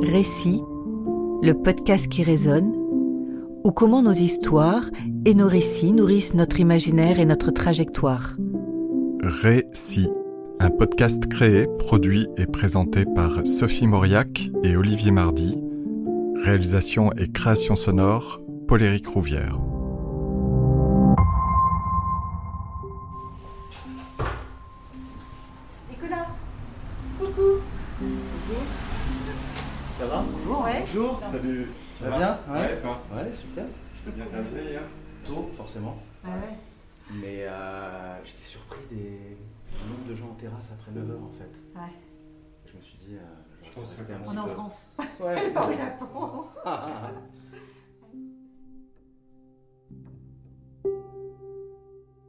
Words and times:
Récit, 0.00 0.62
le 1.42 1.52
podcast 1.52 2.08
qui 2.08 2.22
résonne, 2.22 2.72
ou 3.64 3.72
comment 3.72 4.00
nos 4.00 4.12
histoires 4.12 4.88
et 5.26 5.34
nos 5.34 5.48
récits 5.48 5.92
nourrissent 5.92 6.34
notre 6.34 6.60
imaginaire 6.60 7.18
et 7.18 7.24
notre 7.24 7.50
trajectoire. 7.50 8.36
Récit, 9.22 10.08
un 10.60 10.70
podcast 10.70 11.26
créé, 11.26 11.66
produit 11.78 12.28
et 12.36 12.46
présenté 12.46 13.04
par 13.04 13.46
Sophie 13.46 13.86
Mauriac 13.86 14.48
et 14.62 14.76
Olivier 14.76 15.10
Mardy. 15.10 15.60
Réalisation 16.44 17.12
et 17.14 17.28
création 17.28 17.74
sonore, 17.74 18.40
Paul-Éric 18.68 19.06
Rouvière. 19.08 19.58
Bonjour. 30.94 31.20
Salut. 31.30 31.66
Tu 31.96 32.04
vas 32.04 32.18
bien 32.18 32.38
Ouais, 32.50 32.78
toi 32.80 33.02
Ouais, 33.14 33.32
super. 33.34 33.64
C'est 34.04 34.14
bien 34.14 34.26
terminé 34.26 34.62
hier 34.70 34.82
Tôt, 35.26 35.50
forcément. 35.56 35.96
Ah 36.24 36.28
ouais 36.28 36.56
Mais 37.12 37.44
euh, 37.46 38.24
j'étais 38.24 38.44
surpris 38.44 38.80
des 38.90 39.36
du 39.70 39.84
nombre 39.90 40.08
de 40.08 40.14
gens 40.14 40.30
en 40.30 40.34
terrasse 40.34 40.70
après 40.72 40.90
9h 40.92 41.22
en 41.22 41.30
fait. 41.32 41.78
Ouais. 41.78 41.92
Je 42.66 42.76
me 42.76 42.82
suis 42.82 42.98
dit. 42.98 43.16
euh, 43.16 43.20
Je 43.64 43.70
pense 43.74 43.94
que 43.94 44.12
un 44.12 44.20
On 44.26 44.34
est 44.34 44.38
en. 44.38 44.46
France. 44.48 44.84
Ouais. 45.20 45.50
Pas 45.50 45.66
au 45.68 45.72
Japon. 45.76 46.44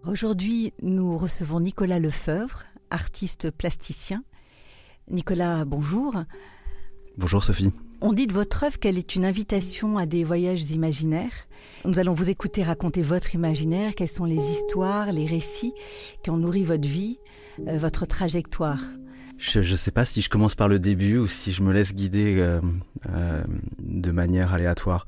Aujourd'hui, 0.06 0.74
nous 0.82 1.18
recevons 1.18 1.60
Nicolas 1.60 2.00
Lefebvre, 2.00 2.64
artiste 2.90 3.52
plasticien. 3.52 4.24
Nicolas, 5.10 5.66
bonjour. 5.66 6.16
Bonjour 7.18 7.44
Sophie. 7.44 7.72
On 8.02 8.14
dit 8.14 8.28
de 8.28 8.34
votre 8.34 8.64
œuvre 8.64 8.80
qu'elle 8.80 8.98
est 8.98 9.16
une 9.16 9.26
invitation 9.26 9.98
à 9.98 10.06
des 10.06 10.24
voyages 10.24 10.72
imaginaires. 10.72 11.48
Nous 11.84 12.00
allons 12.00 12.14
vous 12.14 12.30
écouter 12.30 12.64
raconter 12.64 13.02
votre 13.02 13.36
imaginaire, 13.36 13.94
quelles 13.94 14.08
sont 14.08 14.24
les 14.24 14.52
histoires, 14.52 15.12
les 15.12 15.26
récits 15.26 15.74
qui 16.24 16.30
ont 16.30 16.38
nourri 16.38 16.64
votre 16.64 16.88
vie, 16.88 17.20
euh, 17.68 17.78
votre 17.78 18.06
trajectoire. 18.06 18.80
Je 19.38 19.60
ne 19.60 19.78
sais 19.78 19.92
pas 19.92 20.06
si 20.06 20.22
je 20.22 20.30
commence 20.30 20.56
par 20.56 20.70
le 20.70 20.80
début 20.80 21.18
ou 21.18 21.28
si 21.28 21.52
je 21.52 21.62
me 21.62 21.74
laisse 21.74 21.94
guider 21.94 22.40
euh, 22.40 22.62
euh, 23.10 23.44
de 23.80 24.12
manière 24.12 24.54
aléatoire. 24.54 25.06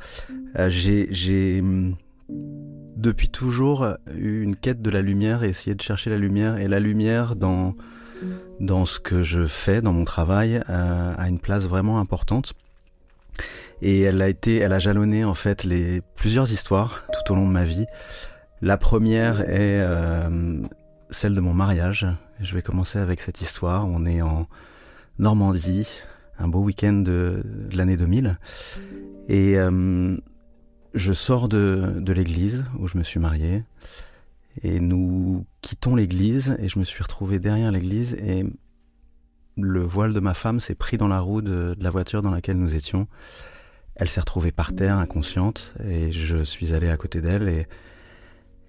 J'ai 0.68 1.62
hum, 1.62 1.96
depuis 2.30 3.30
toujours 3.30 3.88
eu 4.14 4.42
une 4.42 4.58
quête 4.58 4.82
de 4.82 4.90
la 4.90 5.02
lumière 5.02 5.44
et 5.44 5.50
essayé 5.50 5.76
de 5.76 5.82
chercher 5.82 6.10
la 6.10 6.18
lumière. 6.18 6.58
Et 6.58 6.68
la 6.68 6.82
lumière 6.82 7.38
dans, 7.38 7.76
dans 8.60 8.86
ce 8.86 9.00
que 9.00 9.24
je 9.24 9.48
fais, 9.48 9.82
dans 9.82 9.94
mon 9.94 10.06
travail, 10.06 10.62
a 10.68 11.28
une 11.28 11.40
place 11.40 11.66
vraiment 11.66 12.00
importante. 12.00 12.54
Et 13.82 14.02
elle 14.02 14.22
a 14.22 14.30
été, 14.30 14.58
elle 14.58 14.74
a 14.74 14.80
jalonné 14.80 15.24
en 15.24 15.34
fait 15.34 15.64
les 15.64 16.02
plusieurs 16.16 16.52
histoires 16.52 17.06
tout 17.14 17.34
au 17.34 17.36
long 17.36 17.48
de 17.48 17.52
ma 17.52 17.64
vie. 17.64 17.86
La 18.62 18.78
première 18.78 19.42
est 19.42 19.82
euh, 19.82 20.62
celle 21.10 21.34
de 21.34 21.42
mon 21.42 21.54
mariage. 21.54 22.06
Je 22.40 22.54
vais 22.54 22.62
commencer 22.62 23.00
avec 23.00 23.22
cette 23.22 23.42
histoire. 23.42 23.88
On 23.88 24.06
est 24.06 24.22
en 24.22 24.48
Normandie, 25.18 25.88
un 26.38 26.48
beau 26.48 26.62
week-end 26.62 26.94
de, 26.94 27.44
l'année 27.72 27.98
2000. 27.98 28.38
Et 29.28 29.58
euh, 29.58 30.16
je 30.94 31.14
sors 31.14 31.50
de, 31.50 31.96
de 31.98 32.14
l'église 32.14 32.66
où 32.78 32.88
je 32.88 32.98
me 32.98 33.04
suis 33.04 33.20
marié. 33.20 33.64
Et 34.64 34.80
nous 34.80 35.46
quittons 35.62 35.96
l'église 35.96 36.56
et 36.60 36.68
je 36.68 36.78
me 36.78 36.84
suis 36.84 37.02
retrouvé 37.02 37.40
derrière 37.40 37.72
l'église 37.72 38.14
et 38.16 38.46
le 39.58 39.82
voile 39.82 40.14
de 40.14 40.20
ma 40.20 40.34
femme 40.34 40.60
s'est 40.60 40.76
pris 40.76 40.98
dans 40.98 41.08
la 41.08 41.20
roue 41.20 41.42
de, 41.42 41.76
la 41.80 41.90
voiture 41.90 42.22
dans 42.22 42.32
laquelle 42.32 42.58
nous 42.58 42.76
étions. 42.76 43.08
Elle 43.96 44.08
s'est 44.08 44.22
retrouvée 44.22 44.52
par 44.52 44.74
terre, 44.74 44.98
inconsciente, 44.98 45.74
et 45.84 46.12
je 46.12 46.44
suis 46.44 46.74
allé 46.74 46.90
à 46.90 46.98
côté 46.98 47.22
d'elle 47.22 47.48
et 47.48 47.68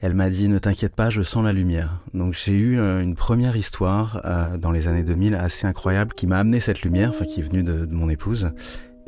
elle 0.03 0.15
m'a 0.15 0.31
dit 0.31 0.49
ne 0.49 0.59
t'inquiète 0.59 0.97
pas, 0.97 1.11
je 1.11 1.23
sens 1.23 1.45
la 1.45 1.53
lumière. 1.53 2.01
Donc 2.13 2.35
j'ai 2.35 2.53
eu 2.53 2.79
euh, 2.79 3.01
une 3.01 3.15
première 3.15 3.57
histoire 3.57 4.21
euh, 4.25 4.59
dans 4.59 4.73
les 4.73 4.89
années 4.89 5.05
2000 5.05 5.37
assez 5.37 5.65
incroyable 5.65 6.13
qui 6.13 6.27
m'a 6.27 6.41
amené 6.41 6.59
cette 6.59 6.83
lumière, 6.83 7.11
enfin 7.11 7.25
qui 7.25 7.39
est 7.39 7.45
venue 7.45 7.63
de, 7.63 7.87
mon 7.87 8.09
épouse 8.09 8.51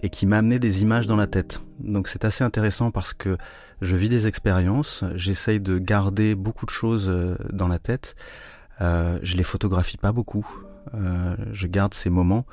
et 0.02 0.08
qui 0.08 0.26
m'a 0.26 0.38
amené 0.38 0.60
des 0.60 0.82
images 0.82 1.08
dans 1.08 1.16
la 1.16 1.26
tête. 1.26 1.60
Donc 1.80 2.06
c'est 2.06 2.24
assez 2.24 2.44
intéressant 2.44 2.92
parce 2.92 3.12
que 3.12 3.36
je 3.82 3.96
vis 3.96 4.08
des 4.08 4.28
expériences, 4.28 5.04
j'essaye 5.16 5.58
de 5.58 5.78
garder 5.78 6.36
beaucoup 6.36 6.64
de 6.64 6.70
choses 6.70 7.08
euh, 7.08 7.36
dans 7.52 7.68
la 7.68 7.80
tête. 7.80 8.14
Je 8.80 9.36
les 9.36 9.44
photographie 9.44 9.96
pas 9.96 10.12
beaucoup, 10.12 10.46
Euh, 10.96 11.36
je 11.52 11.66
garde 11.66 11.94
ces 11.94 12.10
moments. 12.10 12.46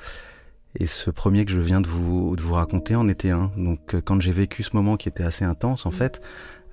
Et 0.74 0.86
ce 0.86 1.10
premier 1.10 1.44
que 1.44 1.52
je 1.52 1.60
viens 1.60 1.80
de 1.80 1.88
vous, 1.88 2.34
de 2.34 2.40
vous 2.42 2.54
raconter 2.54 2.94
en 2.94 3.08
était 3.08 3.30
un. 3.30 3.50
Donc 3.56 3.94
euh, 3.94 4.00
quand 4.00 4.20
j'ai 4.20 4.32
vécu 4.32 4.62
ce 4.62 4.74
moment 4.74 4.96
qui 4.96 5.08
était 5.08 5.22
assez 5.24 5.44
intense, 5.44 5.84
en 5.84 5.90
fait, 5.90 6.22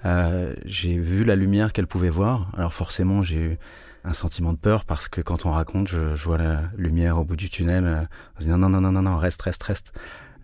euh, 0.05 0.53
j'ai 0.65 0.97
vu 0.97 1.25
la 1.25 1.35
lumière 1.35 1.73
qu'elle 1.73 1.87
pouvait 1.87 2.09
voir. 2.09 2.49
Alors 2.57 2.73
forcément, 2.73 3.21
j'ai 3.21 3.39
eu 3.39 3.57
un 4.05 4.13
sentiment 4.13 4.53
de 4.53 4.57
peur 4.57 4.85
parce 4.85 5.09
que 5.09 5.19
quand 5.19 5.45
on 5.45 5.51
raconte, 5.51 5.89
je, 5.89 6.15
je 6.15 6.23
vois 6.23 6.37
la 6.37 6.63
lumière 6.77 7.17
au 7.17 7.25
bout 7.25 7.35
du 7.35 7.49
tunnel. 7.49 7.85
euh, 7.85 8.03
On 8.37 8.39
se 8.39 8.45
dit 8.45 8.49
non, 8.49 8.57
non, 8.57 8.69
non, 8.69 8.91
non, 8.91 9.01
non, 9.01 9.17
reste, 9.17 9.41
reste, 9.41 9.63
reste. 9.63 9.91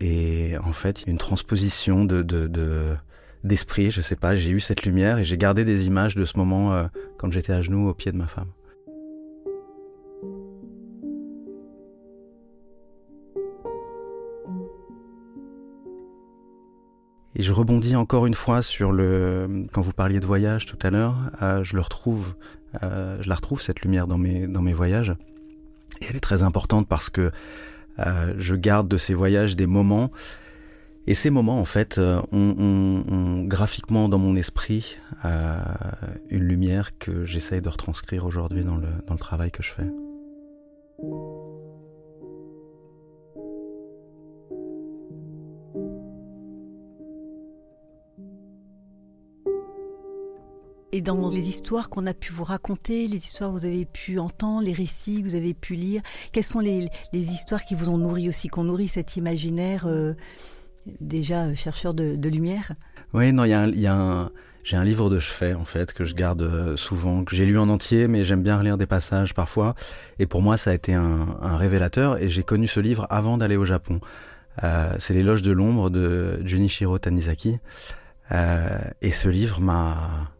Et 0.00 0.58
en 0.58 0.74
fait, 0.74 1.04
une 1.06 1.16
transposition 1.16 2.04
de, 2.04 2.22
de, 2.22 2.48
de 2.48 2.94
d'esprit, 3.42 3.90
je 3.90 4.02
sais 4.02 4.16
pas. 4.16 4.34
J'ai 4.34 4.50
eu 4.50 4.60
cette 4.60 4.84
lumière 4.84 5.18
et 5.18 5.24
j'ai 5.24 5.38
gardé 5.38 5.64
des 5.64 5.86
images 5.86 6.16
de 6.16 6.24
ce 6.26 6.36
moment 6.36 6.74
euh, 6.74 6.86
quand 7.16 7.32
j'étais 7.32 7.52
à 7.54 7.62
genoux 7.62 7.88
au 7.88 7.94
pied 7.94 8.12
de 8.12 8.18
ma 8.18 8.26
femme. 8.26 8.50
Et 17.38 17.42
je 17.42 17.52
rebondis 17.52 17.96
encore 17.96 18.24
une 18.24 18.34
fois 18.34 18.62
sur 18.62 18.92
le 18.92 19.66
quand 19.70 19.82
vous 19.82 19.92
parliez 19.92 20.20
de 20.20 20.26
voyage 20.26 20.64
tout 20.64 20.78
à 20.82 20.88
l'heure, 20.88 21.16
euh, 21.42 21.58
euh, 21.58 21.64
je 21.64 23.28
la 23.28 23.34
retrouve 23.34 23.60
cette 23.60 23.82
lumière 23.82 24.06
dans 24.06 24.16
mes 24.16 24.46
dans 24.46 24.62
mes 24.62 24.72
voyages. 24.72 25.14
Et 26.00 26.06
elle 26.08 26.16
est 26.16 26.20
très 26.20 26.42
importante 26.42 26.88
parce 26.88 27.10
que 27.10 27.30
euh, 27.98 28.34
je 28.38 28.54
garde 28.54 28.88
de 28.88 28.96
ces 28.96 29.12
voyages 29.12 29.54
des 29.54 29.66
moments. 29.66 30.10
Et 31.06 31.14
ces 31.14 31.30
moments, 31.30 31.60
en 31.60 31.64
fait, 31.64 32.00
ont, 32.32 33.44
graphiquement 33.46 34.08
dans 34.08 34.18
mon 34.18 34.34
esprit 34.34 34.98
une 35.22 36.42
lumière 36.42 36.98
que 36.98 37.24
j'essaye 37.24 37.60
de 37.60 37.68
retranscrire 37.68 38.24
aujourd'hui 38.24 38.64
dans 38.64 38.76
le, 38.76 38.88
dans 39.06 39.14
le 39.14 39.20
travail 39.20 39.52
que 39.52 39.62
je 39.62 39.70
fais. 39.70 39.86
Dans 51.00 51.30
les 51.30 51.48
histoires 51.48 51.90
qu'on 51.90 52.06
a 52.06 52.14
pu 52.14 52.32
vous 52.32 52.44
raconter, 52.44 53.06
les 53.08 53.16
histoires 53.16 53.52
que 53.52 53.58
vous 53.58 53.66
avez 53.66 53.84
pu 53.84 54.18
entendre, 54.18 54.62
les 54.62 54.72
récits 54.72 55.22
que 55.22 55.28
vous 55.28 55.34
avez 55.34 55.54
pu 55.54 55.74
lire, 55.74 56.02
quelles 56.32 56.44
sont 56.44 56.60
les, 56.60 56.88
histoires 57.12 57.64
qui 57.64 57.74
vous 57.74 57.88
ont 57.88 57.98
nourri 57.98 58.28
aussi, 58.28 58.48
qui 58.48 58.58
ont 58.58 58.64
nourri 58.64 58.88
cet 58.88 59.16
imaginaire 59.16 59.86
euh, 59.86 60.14
déjà 61.00 61.46
euh, 61.46 61.54
chercheur 61.54 61.94
de, 61.94 62.28
lumière? 62.28 62.72
Oui, 63.12 63.32
non, 63.32 63.44
il 63.44 63.80
y 63.80 63.86
a 63.86 63.94
un, 63.94 64.30
j'ai 64.64 64.76
un 64.76 64.84
livre 64.84 65.10
de 65.10 65.18
chevet 65.18 65.54
en 65.54 65.64
fait 65.64 65.92
que 65.92 66.04
je 66.04 66.14
garde 66.14 66.42
euh, 66.42 66.76
souvent, 66.76 67.24
que 67.24 67.36
j'ai 67.36 67.46
lu 67.46 67.58
en 67.58 67.68
entier, 67.68 68.08
mais 68.08 68.24
j'aime 68.24 68.42
bien 68.42 68.58
relire 68.58 68.78
des 68.78 68.86
passages 68.86 69.34
parfois. 69.34 69.74
Et 70.18 70.26
pour 70.26 70.42
moi, 70.42 70.56
ça 70.56 70.70
a 70.70 70.74
été 70.74 70.94
un, 70.94 71.56
révélateur. 71.56 72.22
Et 72.22 72.28
j'ai 72.28 72.42
connu 72.42 72.66
ce 72.66 72.80
livre 72.80 73.06
avant 73.10 73.38
d'aller 73.38 73.56
au 73.56 73.64
Japon. 73.64 74.00
Euh, 74.64 74.94
c'est 74.98 75.14
l'éloge 75.14 75.42
de 75.42 75.52
l'ombre 75.52 75.90
de 75.90 76.40
Junichiro 76.44 76.98
Tanizaki. 76.98 77.58
Et 79.02 79.12
ce 79.12 79.28
livre 79.28 79.60
m'a 79.60 80.32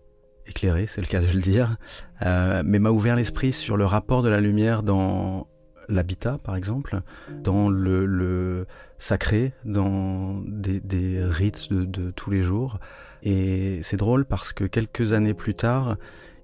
éclairé, 0.47 0.87
c'est 0.87 1.01
le 1.01 1.07
cas 1.07 1.21
de 1.21 1.27
le 1.27 1.41
dire, 1.41 1.77
euh, 2.23 2.63
mais 2.65 2.79
m'a 2.79 2.91
ouvert 2.91 3.17
l'esprit 3.17 3.53
sur 3.53 3.77
le 3.77 3.85
rapport 3.87 4.23
de 4.23 4.29
la 4.29 4.41
lumière 4.41 4.83
dans 4.83 5.47
l'habitat, 5.89 6.39
par 6.43 6.57
exemple, 6.57 7.01
dans 7.45 7.69
le, 7.69 8.07
le 8.07 8.67
sacré, 8.99 9.53
dans 9.65 10.41
des, 10.47 10.81
des 10.81 11.23
rites 11.23 11.73
de, 11.73 11.85
de 11.85 12.11
tous 12.11 12.31
les 12.31 12.43
jours. 12.43 12.79
Et 13.23 13.81
c'est 13.83 13.97
drôle 13.97 14.25
parce 14.25 14.53
que 14.53 14.65
quelques 14.65 15.13
années 15.13 15.35
plus 15.35 15.55
tard, 15.55 15.97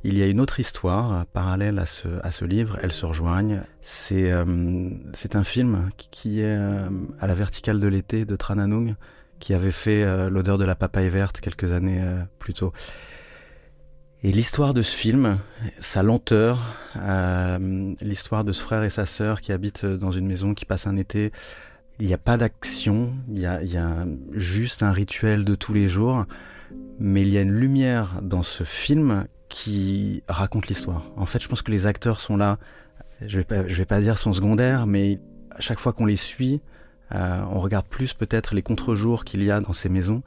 il 0.04 0.18
y 0.18 0.22
a 0.22 0.26
une 0.26 0.40
autre 0.40 0.58
histoire 0.58 1.26
parallèle 1.26 1.78
à 1.78 1.86
ce, 1.86 2.08
à 2.22 2.32
ce 2.32 2.44
livre, 2.44 2.78
elles 2.82 2.92
se 2.92 3.06
rejoignent. 3.06 3.62
C'est 3.80 4.32
euh, 4.32 4.44
un 5.34 5.44
film 5.44 5.88
qui- 5.96 6.40
est 6.40 6.44
euh, 6.44 6.88
à 7.20 7.26
la 7.26 7.34
verticale 7.34 7.78
de 7.80 7.86
l'été 7.86 8.24
de 8.24 8.34
Tran 8.36 8.58
Anung, 8.58 8.94
qui 9.38 9.54
avait 9.54 9.70
fait 9.72 10.02
euh, 10.04 10.28
L'odeur 10.30 10.58
de 10.58 10.64
la 10.64 10.74
papaye 10.76 11.08
verte 11.08 11.40
quelques 11.40 11.72
années 11.72 12.00
euh, 12.02 12.22
plus 12.38 12.52
tôt. 12.54 12.72
Et 14.24 14.30
l'histoire 14.30 14.72
de 14.72 14.82
ce 14.82 14.94
film, 14.94 15.38
sa 15.80 16.02
lenteur, 16.02 16.76
euh, 16.96 17.94
l'histoire 18.00 18.44
de 18.44 18.52
ce 18.52 18.62
frère 18.62 18.84
et 18.84 18.90
sa 18.90 19.04
sœur 19.04 19.40
qui 19.40 19.52
habitent 19.52 19.84
dans 19.84 20.12
une 20.12 20.26
maison, 20.26 20.54
qui 20.54 20.64
passent 20.64 20.86
un 20.86 20.96
été, 20.96 21.32
il 21.98 22.06
n'y 22.06 22.14
a 22.14 22.18
pas 22.18 22.36
d'action, 22.36 23.12
il 23.28 23.40
y 23.40 23.46
a, 23.46 23.60
juste 24.32 24.82
un 24.82 24.92
rituel 24.92 25.44
de 25.44 25.54
tous 25.54 25.74
les 25.74 25.88
jours, 25.88 26.24
mais 27.00 27.22
il 27.22 27.30
y 27.30 27.38
a 27.38 27.42
une 27.42 27.52
lumière 27.52 28.20
dans 28.22 28.42
ce 28.44 28.62
film 28.64 29.26
qui 29.48 30.22
raconte 30.28 30.68
l'histoire. 30.68 31.04
En 31.16 31.26
fait, 31.26 31.42
je 31.42 31.48
pense 31.48 31.62
que 31.62 31.72
les 31.72 31.86
acteurs 31.86 32.20
sont 32.20 32.36
là, 32.36 32.58
je 33.26 33.38
vais 33.38 33.44
pas, 33.44 33.62
vais 33.62 33.84
pas 33.84 34.00
dire 34.00 34.18
sont 34.18 34.32
secondaires, 34.32 34.86
mais 34.86 35.20
à 35.50 35.60
chaque 35.60 35.80
fois 35.80 35.92
qu'on 35.92 36.06
les 36.06 36.16
suit, 36.16 36.60
Euh, 37.14 37.42
on 37.50 37.60
regarde 37.60 37.86
plus 37.86 38.14
peut-être 38.14 38.54
les 38.54 38.62
contre-jours 38.62 39.24
qu'il 39.24 39.42
y 39.42 39.50
a 39.50 39.60
dans 39.60 39.72
ces 39.72 39.88
maisons. 39.88 40.22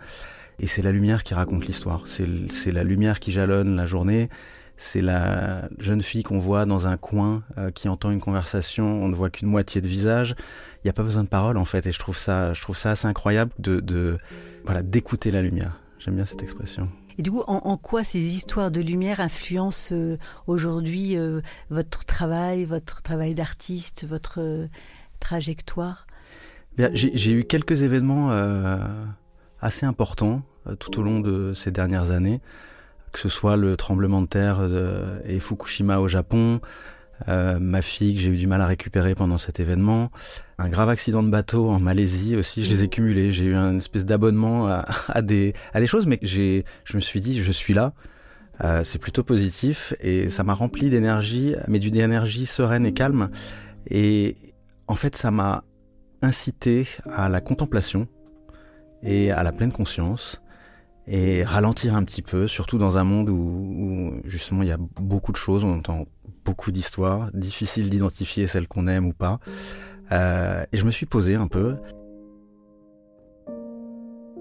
Et 0.60 0.68
c'est 0.68 0.82
la 0.82 0.92
lumière 0.92 1.24
qui 1.24 1.34
raconte 1.34 1.66
l'histoire. 1.66 2.04
C'est 2.08 2.72
la 2.72 2.84
lumière 2.84 3.20
qui 3.20 3.32
jalonne 3.32 3.76
la 3.76 3.86
journée. 3.86 4.30
C'est 4.78 5.02
la 5.02 5.70
jeune 5.80 6.02
fille 6.02 6.24
qu'on 6.24 6.40
voit 6.40 6.66
dans 6.66 6.88
un 6.88 6.98
coin 6.98 7.44
euh, 7.58 7.72
qui 7.72 7.88
entend 7.88 8.12
une 8.12 8.20
conversation. 8.20 8.86
On 8.86 9.08
ne 9.08 9.16
voit 9.16 9.30
qu'une 9.30 9.48
moitié 9.48 9.80
de 9.80 9.88
visage. 9.88 10.36
Il 10.84 10.88
n'y 10.88 10.90
a 10.90 10.94
pas 10.94 11.04
besoin 11.04 11.24
de 11.24 11.30
parole 11.30 11.58
en 11.58 11.66
fait. 11.66 11.86
Et 11.86 11.92
je 11.92 12.00
trouve 12.00 12.18
ça, 12.18 12.54
je 12.54 12.62
trouve 12.62 12.78
ça 12.78 12.92
assez 12.92 13.08
incroyable 13.08 13.52
de, 13.60 13.80
de 13.80 14.18
voilà 14.66 14.84
d'écouter 14.84 15.32
la 15.32 15.42
lumière. 15.42 15.80
J'aime 16.00 16.16
bien 16.16 16.26
cette 16.26 16.44
expression. 16.44 16.90
Et 17.18 17.22
du 17.22 17.32
coup, 17.32 17.44
en, 17.48 17.78
quoi 17.78 18.04
ces 18.04 18.20
histoires 18.20 18.72
de 18.72 18.82
lumière 18.82 19.22
influencent 19.22 19.96
euh, 19.96 20.18
aujourd'hui 20.48 21.18
euh, 21.18 21.40
votre 21.70 22.04
travail, 22.06 22.66
votre 22.66 23.02
travail 23.02 23.34
d'artiste, 23.34 24.06
votre 24.06 24.42
euh, 24.42 24.68
trajectoire? 25.20 26.08
J'ai 26.78 27.32
eu 27.32 27.46
quelques 27.46 27.84
événements 27.84 28.32
assez 29.66 29.86
importants 29.86 30.42
tout 30.80 31.00
au 31.00 31.04
long 31.04 31.20
de 31.20 31.54
ces 31.54 31.72
dernières 31.72 32.12
années, 32.12 32.42
que 33.12 33.20
ce 33.20 33.30
soit 33.30 33.58
le 33.58 33.78
tremblement 33.78 34.22
de 34.22 34.28
terre 34.28 34.62
et 35.26 35.40
Fukushima 35.40 36.00
au 36.00 36.08
Japon, 36.08 36.62
euh, 37.30 37.60
ma 37.60 37.82
fille 37.82 38.16
que 38.16 38.22
j'ai 38.22 38.30
eu 38.30 38.38
du 38.38 38.48
mal 38.48 38.62
à 38.62 38.68
récupérer 38.68 39.16
pendant 39.16 39.38
cet 39.38 39.60
événement, 39.60 40.12
un 40.58 40.70
grave 40.70 40.90
accident 40.90 41.24
de 41.24 41.30
bateau 41.30 41.70
en 41.70 41.80
Malaisie 41.80 42.36
aussi, 42.36 42.64
je 42.64 42.70
les 42.70 42.84
ai 42.84 42.88
cumulés. 42.90 43.32
J'ai 43.32 43.46
eu 43.46 43.56
une 43.56 43.78
espèce 43.78 44.06
d'abonnement 44.06 44.68
à, 44.68 45.22
des 45.22 45.54
choses, 45.86 46.06
mais 46.06 46.20
je 46.22 46.64
me 46.94 47.00
suis 47.00 47.22
dit 47.22 47.42
je 47.42 47.52
suis 47.52 47.74
là. 47.74 47.94
Euh, 48.64 48.86
c'est 48.86 49.00
plutôt 49.00 49.24
positif 49.24 49.94
et 50.00 50.30
ça 50.30 50.44
m'a 50.44 50.54
rempli 50.54 50.90
d'énergie, 50.90 51.56
mais 51.68 51.80
d'une 51.80 51.98
énergie 51.98 52.46
sereine 52.46 52.86
et 52.86 52.94
calme. 52.94 53.30
Et 53.90 54.38
en 54.88 54.96
fait, 54.96 55.16
ça 55.16 55.30
m'a 55.30 55.64
incité 56.22 56.88
à 57.06 57.28
la 57.28 57.42
contemplation 57.42 58.08
et 59.06 59.32
à 59.32 59.44
la 59.44 59.52
pleine 59.52 59.72
conscience 59.72 60.42
et 61.08 61.44
ralentir 61.44 61.96
un 61.96 62.04
petit 62.04 62.24
peu, 62.24 62.48
surtout 62.48 62.78
dans 62.78 62.98
un 62.98 63.04
monde 63.04 63.30
où, 63.30 64.20
justement 64.26 64.64
il 64.64 64.70
y 64.70 64.72
a 64.72 64.78
beaucoup 64.80 65.32
de 65.32 65.38
choses, 65.38 65.64
on 65.64 65.78
entend 65.78 66.06
beaucoup 66.44 66.72
d'histoires, 66.72 67.30
difficile 67.34 67.90
d'identifier 67.90 68.48
celles 68.48 68.68
qu'on 68.68 68.88
aime 68.88 69.06
ou 69.06 69.14
pas. 69.14 69.40
Euh, 70.12 70.66
et 70.72 70.78
je 70.78 70.86
me 70.86 70.92
suis 70.92 71.06
posé 71.06 71.36
un 71.36 71.48
peu 71.48 71.78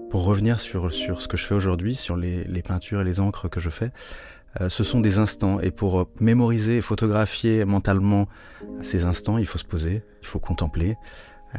pour 0.09 0.23
revenir 0.23 0.59
sur, 0.59 0.91
sur 0.91 1.21
ce 1.21 1.27
que 1.27 1.37
je 1.37 1.45
fais 1.45 1.55
aujourd'hui, 1.55 1.95
sur 1.95 2.15
les, 2.15 2.43
les, 2.45 2.61
peintures 2.61 3.01
et 3.01 3.03
les 3.03 3.19
encres 3.19 3.49
que 3.49 3.59
je 3.59 3.69
fais. 3.69 3.91
Euh, 4.61 4.69
ce 4.69 4.83
sont 4.83 5.01
des 5.01 5.19
instants 5.19 5.59
et 5.59 5.71
pour 5.71 6.07
mémoriser 6.19 6.77
et 6.77 6.81
photographier 6.81 7.65
mentalement 7.65 8.27
ces 8.81 9.05
instants, 9.05 9.37
il 9.37 9.45
faut 9.45 9.57
se 9.57 9.65
poser, 9.65 10.03
il 10.21 10.27
faut 10.27 10.39
contempler. 10.39 10.95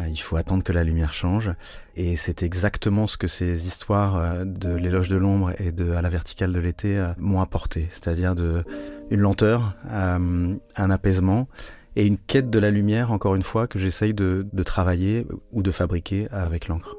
Euh, 0.00 0.08
il 0.08 0.16
faut 0.16 0.36
attendre 0.36 0.62
que 0.62 0.72
la 0.72 0.84
lumière 0.84 1.14
change. 1.14 1.52
Et 1.96 2.16
c'est 2.16 2.42
exactement 2.42 3.06
ce 3.06 3.16
que 3.16 3.26
ces 3.26 3.66
histoires 3.66 4.16
euh, 4.16 4.44
de 4.44 4.74
l'éloge 4.74 5.08
de 5.08 5.16
l'ombre 5.16 5.52
et 5.60 5.72
de 5.72 5.92
à 5.92 6.02
la 6.02 6.08
verticale 6.08 6.52
de 6.52 6.60
l'été 6.60 6.96
euh, 6.96 7.08
m'ont 7.18 7.40
apporté. 7.40 7.88
C'est-à-dire 7.92 8.34
de 8.34 8.64
une 9.10 9.20
lenteur, 9.20 9.76
un 9.88 10.58
apaisement 10.90 11.46
et 11.94 12.04
une 12.04 12.18
quête 12.18 12.50
de 12.50 12.58
la 12.58 12.72
lumière, 12.72 13.12
encore 13.12 13.36
une 13.36 13.44
fois, 13.44 13.68
que 13.68 13.78
j'essaye 13.78 14.14
de 14.14 14.62
travailler 14.64 15.26
ou 15.52 15.62
de 15.62 15.70
fabriquer 15.70 16.26
avec 16.32 16.66
l'encre. 16.66 16.96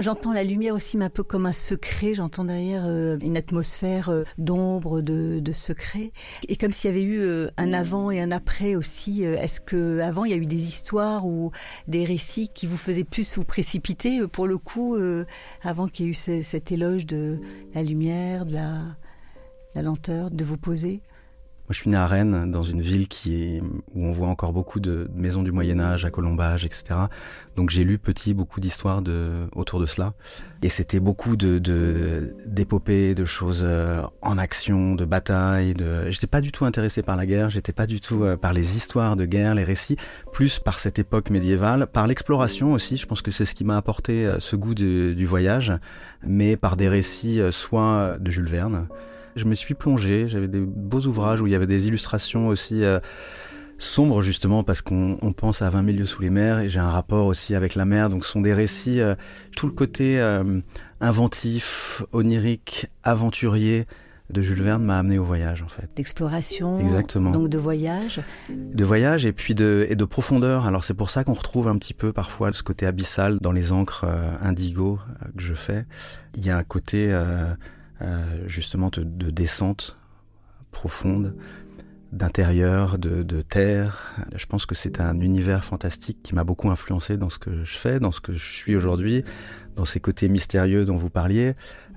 J'entends 0.00 0.32
la 0.32 0.44
lumière 0.44 0.76
aussi 0.76 0.96
un 0.96 1.10
peu 1.10 1.24
comme 1.24 1.44
un 1.44 1.52
secret, 1.52 2.14
j'entends 2.14 2.44
derrière 2.44 2.84
euh, 2.86 3.18
une 3.20 3.36
atmosphère 3.36 4.10
euh, 4.10 4.22
d'ombre, 4.38 5.00
de, 5.00 5.40
de, 5.40 5.52
secret. 5.52 6.12
Et 6.46 6.54
comme 6.54 6.70
s'il 6.70 6.90
y 6.90 6.92
avait 6.92 7.02
eu 7.02 7.18
euh, 7.18 7.48
un 7.56 7.72
avant 7.72 8.12
et 8.12 8.20
un 8.20 8.30
après 8.30 8.76
aussi, 8.76 9.24
est-ce 9.24 9.60
que 9.60 9.98
avant 9.98 10.24
il 10.24 10.30
y 10.30 10.34
a 10.34 10.36
eu 10.36 10.46
des 10.46 10.68
histoires 10.68 11.26
ou 11.26 11.50
des 11.88 12.04
récits 12.04 12.48
qui 12.48 12.68
vous 12.68 12.76
faisaient 12.76 13.02
plus 13.02 13.36
vous 13.36 13.44
précipiter 13.44 14.24
pour 14.28 14.46
le 14.46 14.56
coup, 14.56 14.96
avant 15.62 15.88
qu'il 15.88 16.06
y 16.06 16.08
ait 16.08 16.12
eu 16.12 16.42
cet 16.44 16.70
éloge 16.70 17.04
de 17.04 17.40
la 17.74 17.82
lumière, 17.82 18.46
de 18.46 18.54
la, 18.54 18.78
la 19.74 19.82
lenteur, 19.82 20.30
de 20.30 20.44
vous 20.44 20.58
poser? 20.58 21.02
Moi, 21.68 21.74
je 21.74 21.80
suis 21.80 21.90
né 21.90 21.98
à 21.98 22.06
Rennes, 22.06 22.50
dans 22.50 22.62
une 22.62 22.80
ville 22.80 23.08
qui 23.08 23.42
est, 23.42 23.60
où 23.94 24.06
on 24.06 24.10
voit 24.10 24.28
encore 24.28 24.54
beaucoup 24.54 24.80
de 24.80 25.10
maisons 25.14 25.42
du 25.42 25.52
Moyen 25.52 25.78
Âge, 25.80 26.06
à 26.06 26.10
Colombage, 26.10 26.64
etc. 26.64 26.98
Donc 27.56 27.68
j'ai 27.68 27.84
lu 27.84 27.98
petit 27.98 28.32
beaucoup 28.32 28.58
d'histoires 28.58 29.02
de, 29.02 29.46
autour 29.54 29.78
de 29.78 29.84
cela. 29.84 30.14
Et 30.62 30.70
c'était 30.70 30.98
beaucoup 30.98 31.36
de, 31.36 31.58
d'épopées, 32.46 33.14
de, 33.14 33.26
choses 33.26 33.66
euh, 33.68 34.00
en 34.22 34.38
action, 34.38 34.94
de 34.94 35.04
batailles. 35.04 35.74
De... 35.74 36.10
J'étais 36.10 36.26
pas 36.26 36.40
du 36.40 36.52
tout 36.52 36.64
intéressé 36.64 37.02
par 37.02 37.16
la 37.16 37.26
guerre, 37.26 37.50
j'étais 37.50 37.74
pas 37.74 37.86
du 37.86 38.00
tout 38.00 38.24
euh, 38.24 38.38
par 38.38 38.54
les 38.54 38.78
histoires 38.78 39.14
de 39.14 39.26
guerre, 39.26 39.54
les 39.54 39.64
récits, 39.64 39.98
plus 40.32 40.60
par 40.60 40.80
cette 40.80 40.98
époque 40.98 41.28
médiévale, 41.28 41.86
par 41.86 42.06
l'exploration 42.06 42.72
aussi. 42.72 42.96
Je 42.96 43.04
pense 43.04 43.20
que 43.20 43.30
c'est 43.30 43.44
ce 43.44 43.54
qui 43.54 43.64
m'a 43.64 43.76
apporté 43.76 44.24
euh, 44.24 44.40
ce 44.40 44.56
goût 44.56 44.74
du 44.74 45.26
voyage, 45.26 45.74
mais 46.22 46.56
par 46.56 46.76
des 46.76 46.88
récits 46.88 47.42
soit 47.50 48.16
de 48.18 48.30
Jules 48.30 48.48
Verne, 48.48 48.88
je 49.38 49.46
me 49.46 49.54
suis 49.54 49.74
plongé, 49.74 50.28
j'avais 50.28 50.48
des 50.48 50.60
beaux 50.60 51.00
ouvrages 51.00 51.40
où 51.40 51.46
il 51.46 51.52
y 51.52 51.56
avait 51.56 51.66
des 51.66 51.88
illustrations 51.88 52.48
aussi 52.48 52.84
euh, 52.84 53.00
sombres 53.78 54.22
justement 54.22 54.64
parce 54.64 54.82
qu'on 54.82 55.32
pense 55.36 55.62
à 55.62 55.70
20 55.70 55.84
000 55.86 55.98
lieues 55.98 56.06
sous 56.06 56.22
les 56.22 56.30
mers 56.30 56.58
et 56.58 56.68
j'ai 56.68 56.80
un 56.80 56.90
rapport 56.90 57.26
aussi 57.26 57.54
avec 57.54 57.74
la 57.74 57.84
mer. 57.84 58.10
Donc 58.10 58.24
ce 58.24 58.32
sont 58.32 58.40
des 58.40 58.52
récits, 58.52 59.00
euh, 59.00 59.14
tout 59.56 59.66
le 59.66 59.72
côté 59.72 60.20
euh, 60.20 60.60
inventif, 61.00 62.02
onirique, 62.12 62.86
aventurier 63.04 63.86
de 64.30 64.42
Jules 64.42 64.62
Verne 64.62 64.84
m'a 64.84 64.98
amené 64.98 65.18
au 65.18 65.24
voyage 65.24 65.62
en 65.62 65.68
fait. 65.68 65.88
D'exploration. 65.96 66.78
Exactement. 66.80 67.30
Donc 67.30 67.48
de 67.48 67.56
voyage. 67.56 68.20
De 68.50 68.84
voyage 68.84 69.24
et 69.24 69.32
puis 69.32 69.54
de, 69.54 69.86
et 69.88 69.96
de 69.96 70.04
profondeur. 70.04 70.66
Alors 70.66 70.84
c'est 70.84 70.92
pour 70.92 71.08
ça 71.08 71.24
qu'on 71.24 71.32
retrouve 71.32 71.66
un 71.66 71.78
petit 71.78 71.94
peu 71.94 72.12
parfois 72.12 72.52
ce 72.52 72.62
côté 72.62 72.84
abyssal 72.84 73.38
dans 73.40 73.52
les 73.52 73.72
encres 73.72 74.04
indigo 74.42 74.98
que 75.34 75.42
je 75.42 75.54
fais. 75.54 75.86
Il 76.36 76.44
y 76.44 76.50
a 76.50 76.58
un 76.58 76.62
côté 76.62 77.08
euh, 77.10 77.54
justement 78.46 78.90
de, 78.90 79.30
descente 79.30 79.96
profonde, 80.70 81.34
d'intérieur, 82.12 82.98
de, 82.98 83.42
terre. 83.42 84.14
Je 84.34 84.46
pense 84.46 84.66
que 84.66 84.74
c'est 84.74 85.00
un 85.00 85.20
univers 85.20 85.64
fantastique 85.64 86.18
qui 86.22 86.34
m'a 86.34 86.44
beaucoup 86.44 86.70
influencé 86.70 87.16
dans 87.16 87.30
ce 87.30 87.38
que 87.38 87.64
je 87.64 87.78
fais, 87.78 88.00
dans 88.00 88.12
ce 88.12 88.20
que 88.20 88.32
je 88.32 88.52
suis 88.52 88.76
aujourd'hui, 88.76 89.24
dans 89.76 89.84
ces 89.84 90.00
côtés 90.00 90.28
mystérieux 90.28 90.84
dont 90.84 90.96
vous 90.96 91.10
parliez. 91.10 91.54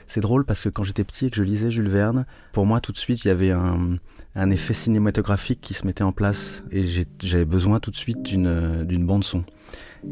C'est 0.07 0.19
drôle 0.19 0.43
parce 0.43 0.63
que 0.63 0.69
quand 0.69 0.83
j'étais 0.83 1.05
petit 1.05 1.27
et 1.27 1.29
que 1.29 1.37
je 1.37 1.43
lisais 1.43 1.71
Jules 1.71 1.87
Verne, 1.87 2.25
pour 2.51 2.65
moi 2.65 2.81
tout 2.81 2.91
de 2.91 2.97
suite 2.97 3.23
il 3.23 3.29
y 3.29 3.31
avait 3.31 3.51
un, 3.51 4.51
effet 4.51 4.73
cinématographique 4.73 5.61
qui 5.61 5.73
se 5.73 5.87
mettait 5.87 6.03
en 6.03 6.11
place 6.11 6.63
et 6.69 6.83
j'avais 7.21 7.45
besoin 7.45 7.79
tout 7.79 7.91
de 7.91 7.95
suite 7.95 8.21
d'une 8.21 9.05
bande 9.05 9.23
son. 9.23 9.45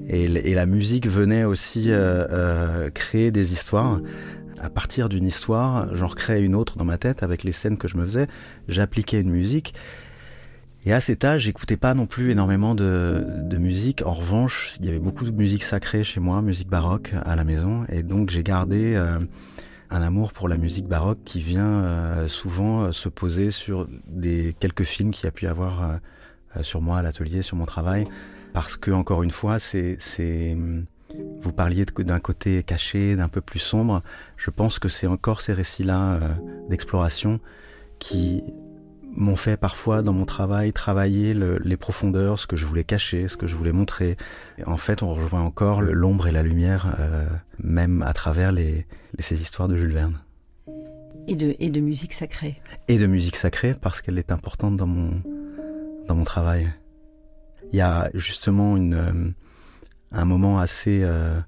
Et, 0.07 0.23
et, 0.23 0.53
la 0.53 0.65
musique 0.65 1.07
venait 1.07 1.43
aussi 1.43 1.91
euh, 1.91 2.25
euh, 2.29 2.89
créer 2.91 3.31
des 3.31 3.53
histoires 3.53 3.99
à 4.61 4.69
partir 4.69 5.09
d'une 5.09 5.25
histoire, 5.25 5.95
j'en 5.95 6.07
recréais 6.07 6.41
une 6.41 6.55
autre 6.55 6.77
dans 6.77 6.85
ma 6.85 6.97
tête 6.97 7.23
avec 7.23 7.43
les 7.43 7.51
scènes 7.51 7.77
que 7.77 7.87
je 7.87 7.97
me 7.97 8.03
faisais, 8.03 8.27
j'appliquais 8.67 9.19
une 9.19 9.29
musique. 9.29 9.73
Et 10.85 10.93
à 10.93 11.01
cet 11.01 11.25
âge, 11.25 11.41
j'écoutais 11.41 11.75
pas 11.75 11.93
non 11.93 12.05
plus 12.05 12.31
énormément 12.31 12.73
de, 12.73 13.57
musique. 13.57 14.01
En 14.05 14.11
revanche, 14.11 14.77
il 14.79 14.85
y 14.85 14.89
avait 14.89 14.99
beaucoup 14.99 15.25
de 15.25 15.31
musique 15.31 15.63
sacrée 15.63 16.03
chez 16.03 16.19
moi, 16.19 16.41
musique 16.41 16.69
baroque 16.69 17.13
à 17.25 17.35
la 17.35 17.43
maison. 17.43 17.85
Et 17.89 18.01
donc 18.01 18.29
j'ai 18.29 18.43
gardé 18.43 18.95
euh, 18.95 19.19
un 19.89 20.01
amour 20.01 20.31
pour 20.31 20.47
la 20.47 20.57
musique 20.57 20.87
baroque 20.87 21.19
qui 21.25 21.41
vient 21.41 21.83
euh, 21.83 22.27
souvent 22.29 22.83
euh, 22.83 22.91
se 22.93 23.09
poser 23.09 23.51
sur 23.51 23.87
des 24.07 24.55
quelques 24.59 24.83
films 24.83 25.11
qu'il 25.11 25.25
y 25.25 25.27
a 25.27 25.31
pu 25.31 25.47
avoir 25.47 25.99
sur 26.61 26.81
moi 26.81 26.99
à 26.99 27.01
l'atelier, 27.01 27.41
sur 27.41 27.57
mon 27.57 27.65
travail. 27.65 28.05
Parce 28.53 28.77
que, 28.77 28.91
encore 28.91 29.21
une 29.21 29.31
fois, 29.31 29.59
c'est 29.59 29.97
vous 31.41 31.51
parliez 31.53 31.85
d'un 31.85 32.19
côté 32.19 32.63
caché, 32.63 33.15
d'un 33.15 33.29
peu 33.29 33.41
plus 33.41 33.59
sombre. 33.59 34.01
Je 34.37 34.49
pense 34.49 34.79
que 34.79 34.89
c'est 34.89 35.07
encore 35.07 35.41
ces 35.41 35.53
récits-là 35.53 36.13
euh, 36.13 36.29
d'exploration 36.69 37.39
qui 37.97 38.43
m'ont 39.15 39.35
fait 39.35 39.57
parfois 39.57 40.01
dans 40.01 40.13
mon 40.13 40.25
travail 40.25 40.71
travailler 40.71 41.33
les 41.33 41.77
profondeurs, 41.77 42.39
ce 42.39 42.47
que 42.47 42.55
je 42.55 42.65
voulais 42.65 42.83
cacher, 42.83 43.27
ce 43.27 43.37
que 43.37 43.47
je 43.47 43.55
voulais 43.55 43.71
montrer. 43.71 44.17
en 44.65 44.77
fait, 44.77 45.03
on 45.03 45.13
rejoint 45.13 45.41
encore 45.41 45.81
l'ombre 45.81 46.27
et 46.27 46.31
la 46.31 46.43
lumière, 46.43 46.95
euh, 46.99 47.27
même 47.57 48.03
à 48.03 48.13
travers 48.13 48.51
les, 48.51 48.85
ces 49.17 49.41
histoires 49.41 49.67
de 49.67 49.75
Jules 49.75 49.93
Verne. 49.93 50.19
Et 51.27 51.35
de, 51.35 51.55
et 51.59 51.69
de 51.69 51.79
musique 51.79 52.13
sacrée. 52.13 52.61
Et 52.87 52.97
de 52.97 53.07
musique 53.07 53.35
sacrée 53.35 53.73
parce 53.73 54.01
qu'elle 54.01 54.17
est 54.17 54.31
importante 54.31 54.77
dans 54.77 54.87
mon, 54.87 55.21
dans 56.07 56.15
mon 56.15 56.23
travail. 56.23 56.69
Il 57.71 57.77
y 57.77 57.81
a 57.81 58.09
justement 58.13 58.77
une 58.77 58.93
euh, 58.93 59.31
un 60.11 60.25
moment 60.25 60.59
assez 60.59 61.01
euh, 61.03 61.39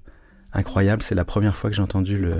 incroyable. 0.52 1.02
C'est 1.02 1.14
la 1.14 1.24
première 1.24 1.56
fois 1.56 1.70
que 1.70 1.76
j'ai 1.76 1.82
entendu 1.82 2.18
le 2.18 2.34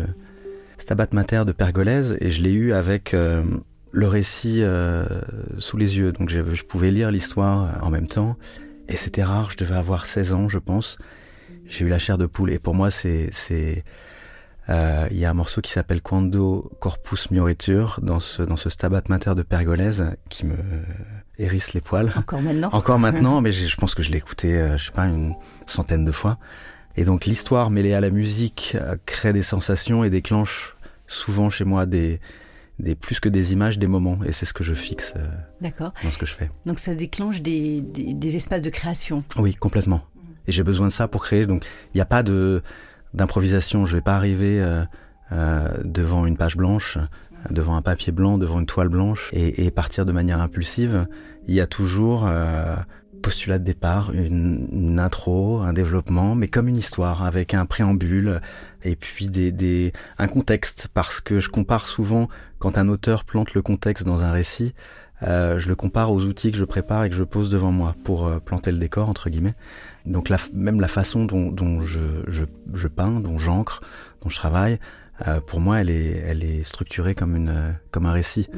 Stabat 0.78 1.08
Mater 1.12 1.44
de 1.46 1.52
Pergolèse 1.52 2.16
et 2.20 2.30
je 2.30 2.42
l'ai 2.42 2.52
eu 2.52 2.72
avec 2.72 3.14
euh, 3.14 3.42
le 3.90 4.06
récit 4.06 4.62
euh, 4.62 5.06
sous 5.58 5.76
les 5.76 5.98
yeux. 5.98 6.12
Donc 6.12 6.28
je, 6.28 6.54
je 6.54 6.62
pouvais 6.64 6.90
lire 6.90 7.10
l'histoire 7.10 7.82
en 7.82 7.90
même 7.90 8.08
temps 8.08 8.36
et 8.88 8.96
c'était 8.96 9.24
rare. 9.24 9.50
Je 9.50 9.56
devais 9.56 9.76
avoir 9.76 10.06
16 10.06 10.32
ans, 10.32 10.48
je 10.48 10.58
pense. 10.58 10.98
J'ai 11.66 11.84
eu 11.84 11.88
la 11.88 11.98
chair 11.98 12.18
de 12.18 12.26
poule 12.26 12.50
et 12.50 12.58
pour 12.58 12.74
moi 12.74 12.90
c'est 12.90 13.30
c'est 13.32 13.84
il 14.68 15.18
y 15.18 15.24
a 15.24 15.30
un 15.30 15.34
morceau 15.34 15.60
qui 15.60 15.70
s'appelle 15.70 16.00
Quando 16.00 16.70
Corpus 16.80 17.30
Mioritur 17.30 17.98
dans 18.02 18.20
ce 18.20 18.42
dans 18.42 18.56
ce 18.56 18.68
Stabat 18.68 19.02
Mater 19.08 19.34
de 19.34 19.42
Pergolèse 19.42 20.04
qui 20.28 20.46
me 20.46 20.56
hérisse 21.38 21.72
les 21.72 21.80
poils. 21.80 22.12
Encore 22.16 22.42
maintenant 22.42 22.68
Encore 22.72 22.98
maintenant, 22.98 23.40
mais 23.40 23.52
je 23.52 23.76
pense 23.76 23.94
que 23.94 24.02
je 24.02 24.10
l'ai 24.10 24.18
écouté, 24.18 24.66
je 24.76 24.84
sais 24.84 24.92
pas, 24.92 25.06
une 25.06 25.34
centaine 25.66 26.04
de 26.04 26.12
fois. 26.12 26.38
Et 26.96 27.04
donc 27.04 27.24
l'histoire 27.24 27.70
mêlée 27.70 27.94
à 27.94 28.00
la 28.00 28.10
musique 28.10 28.76
euh, 28.78 28.96
crée 29.06 29.32
des 29.32 29.42
sensations 29.42 30.04
et 30.04 30.10
déclenche 30.10 30.76
souvent 31.06 31.48
chez 31.50 31.64
moi 31.64 31.86
des, 31.86 32.20
des 32.78 32.94
plus 32.94 33.18
que 33.20 33.28
des 33.28 33.52
images, 33.52 33.78
des 33.78 33.86
moments. 33.86 34.18
Et 34.24 34.32
c'est 34.32 34.44
ce 34.44 34.52
que 34.52 34.62
je 34.62 34.74
fixe 34.74 35.14
euh, 35.16 35.26
D'accord. 35.60 35.92
dans 36.02 36.10
ce 36.10 36.18
que 36.18 36.26
je 36.26 36.34
fais. 36.34 36.50
Donc 36.66 36.78
ça 36.78 36.94
déclenche 36.94 37.40
des, 37.40 37.80
des, 37.80 38.14
des 38.14 38.36
espaces 38.36 38.62
de 38.62 38.70
création. 38.70 39.24
Oui, 39.38 39.54
complètement. 39.54 40.02
Et 40.46 40.52
j'ai 40.52 40.62
besoin 40.64 40.88
de 40.88 40.92
ça 40.92 41.08
pour 41.08 41.22
créer. 41.22 41.46
Donc 41.46 41.64
il 41.94 41.96
n'y 41.96 42.02
a 42.02 42.06
pas 42.06 42.22
de 42.22 42.62
d'improvisation. 43.14 43.84
Je 43.84 43.96
vais 43.96 44.02
pas 44.02 44.14
arriver 44.14 44.60
euh, 44.60 44.84
euh, 45.32 45.68
devant 45.84 46.26
une 46.26 46.36
page 46.36 46.56
blanche, 46.56 46.98
devant 47.50 47.76
un 47.76 47.82
papier 47.82 48.12
blanc, 48.12 48.38
devant 48.38 48.60
une 48.60 48.66
toile 48.66 48.88
blanche 48.88 49.30
et, 49.32 49.66
et 49.66 49.70
partir 49.70 50.06
de 50.06 50.12
manière 50.12 50.40
impulsive. 50.40 51.06
Il 51.48 51.54
y 51.54 51.60
a 51.60 51.66
toujours 51.66 52.26
euh, 52.26 52.76
postulat 53.22 53.58
de 53.58 53.64
départ, 53.64 54.12
une, 54.12 54.68
une 54.72 54.98
intro, 54.98 55.60
un 55.60 55.72
développement, 55.72 56.34
mais 56.34 56.48
comme 56.48 56.68
une 56.68 56.76
histoire 56.76 57.22
avec 57.22 57.54
un 57.54 57.66
préambule 57.66 58.40
et 58.82 58.96
puis 58.96 59.28
des, 59.28 59.52
des 59.52 59.92
un 60.18 60.28
contexte 60.28 60.88
parce 60.92 61.20
que 61.20 61.40
je 61.40 61.48
compare 61.48 61.86
souvent 61.86 62.28
quand 62.58 62.78
un 62.78 62.88
auteur 62.88 63.24
plante 63.24 63.54
le 63.54 63.62
contexte 63.62 64.04
dans 64.04 64.20
un 64.22 64.32
récit. 64.32 64.74
Euh, 65.24 65.60
je 65.60 65.68
le 65.68 65.76
compare 65.76 66.10
aux 66.10 66.22
outils 66.22 66.50
que 66.50 66.58
je 66.58 66.64
prépare 66.64 67.04
et 67.04 67.10
que 67.10 67.14
je 67.14 67.22
pose 67.22 67.48
devant 67.48 67.70
moi 67.70 67.94
pour 68.02 68.26
euh, 68.26 68.40
planter 68.40 68.72
le 68.72 68.78
décor 68.78 69.08
entre 69.08 69.30
guillemets. 69.30 69.54
Donc 70.04 70.28
la, 70.28 70.36
même 70.52 70.80
la 70.80 70.88
façon 70.88 71.24
dont, 71.24 71.52
dont 71.52 71.80
je, 71.80 72.00
je, 72.26 72.44
je, 72.74 72.88
peins, 72.88 73.20
dont 73.20 73.38
j'encre, 73.38 73.82
dont 74.20 74.28
je 74.28 74.36
travaille, 74.36 74.80
euh, 75.26 75.40
pour 75.40 75.60
moi, 75.60 75.80
elle 75.80 75.90
est, 75.90 76.22
elle 76.26 76.44
est 76.44 76.62
structurée 76.62 77.14
comme, 77.14 77.36
un 77.46 78.12
récit. 78.12 78.48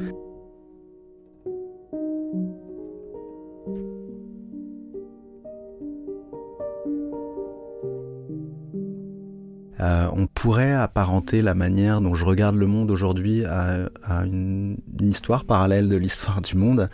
Euh, 9.81 10.07
on 10.13 10.25
pourrait 10.27 10.73
apparenter 10.73 11.41
la 11.41 11.53
manière 11.53 12.01
dont 12.01 12.15
je 12.15 12.25
regarde 12.25 12.55
le 12.55 12.65
monde 12.65 12.89
aujourd'hui 12.89 13.45
à, 13.45 13.89
une, 14.23 14.77
histoire 15.01 15.45
parallèle 15.45 15.89
de 15.89 15.97
l'histoire 15.97 16.41
du 16.41 16.55
monde. 16.55 16.89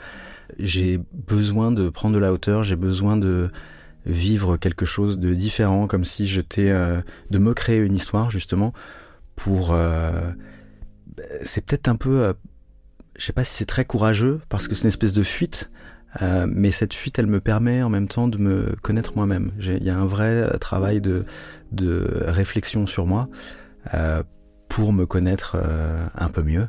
J'ai 0.59 0.99
besoin 1.13 1.71
de 1.71 1.89
prendre 1.89 2.15
de 2.15 2.19
la 2.19 2.33
hauteur, 2.33 2.63
j'ai 2.63 2.75
besoin 2.75 3.15
de 3.15 3.49
vivre 4.05 4.57
quelque 4.57 4.85
chose 4.85 5.19
de 5.19 5.33
différent, 5.33 5.87
comme 5.87 6.03
si 6.03 6.27
j'étais 6.27 6.71
euh, 6.71 7.01
de 7.29 7.37
me 7.37 7.53
créer 7.53 7.77
une 7.77 7.95
histoire 7.95 8.31
justement 8.31 8.73
pour. 9.43 9.73
Euh, 9.73 10.31
c'est 11.43 11.65
peut-être 11.65 11.87
un 11.87 11.95
peu, 11.95 12.23
euh, 12.23 12.33
je 13.17 13.25
sais 13.25 13.33
pas 13.33 13.43
si 13.43 13.55
c'est 13.55 13.65
très 13.65 13.85
courageux 13.85 14.39
parce 14.49 14.67
que 14.67 14.75
c'est 14.75 14.83
une 14.83 14.89
espèce 14.89 15.13
de 15.13 15.23
fuite. 15.23 15.69
Euh, 16.21 16.45
mais 16.47 16.71
cette 16.71 16.93
fuite, 16.93 17.19
elle 17.19 17.27
me 17.27 17.39
permet 17.39 17.81
en 17.83 17.89
même 17.89 18.07
temps 18.07 18.27
de 18.27 18.37
me 18.37 18.75
connaître 18.81 19.13
moi-même. 19.15 19.51
Il 19.59 19.83
y 19.83 19.89
a 19.89 19.97
un 19.97 20.05
vrai 20.05 20.57
travail 20.59 20.99
de, 20.99 21.25
de 21.71 22.23
réflexion 22.25 22.85
sur 22.85 23.05
moi 23.05 23.29
euh, 23.93 24.21
pour 24.67 24.91
me 24.93 25.05
connaître 25.05 25.55
euh, 25.55 26.05
un 26.15 26.27
peu 26.27 26.43
mieux. 26.43 26.67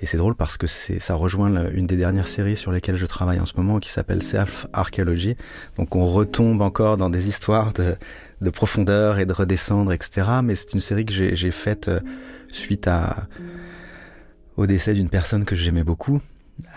Et 0.00 0.06
c'est 0.06 0.16
drôle 0.16 0.34
parce 0.34 0.56
que 0.56 0.66
c'est 0.66 0.98
ça 0.98 1.14
rejoint 1.14 1.70
une 1.70 1.86
des 1.86 1.96
dernières 1.96 2.26
séries 2.26 2.56
sur 2.56 2.72
lesquelles 2.72 2.96
je 2.96 3.06
travaille 3.06 3.38
en 3.38 3.46
ce 3.46 3.56
moment 3.56 3.78
qui 3.78 3.88
s'appelle 3.88 4.20
Self 4.20 4.66
Archaeology. 4.72 5.36
Donc 5.78 5.94
on 5.94 6.06
retombe 6.06 6.60
encore 6.60 6.96
dans 6.96 7.08
des 7.08 7.28
histoires 7.28 7.72
de, 7.72 7.94
de 8.42 8.50
profondeur 8.50 9.18
et 9.18 9.26
de 9.26 9.32
redescendre, 9.32 9.92
etc. 9.92 10.28
Mais 10.42 10.54
c'est 10.54 10.74
une 10.74 10.80
série 10.80 11.06
que 11.06 11.12
j'ai 11.12 11.50
faite 11.50 11.90
suite 12.48 12.86
à 12.86 13.28
au 14.56 14.66
décès 14.66 14.94
d'une 14.94 15.08
personne 15.08 15.44
que 15.44 15.56
j'aimais 15.56 15.84
beaucoup 15.84 16.20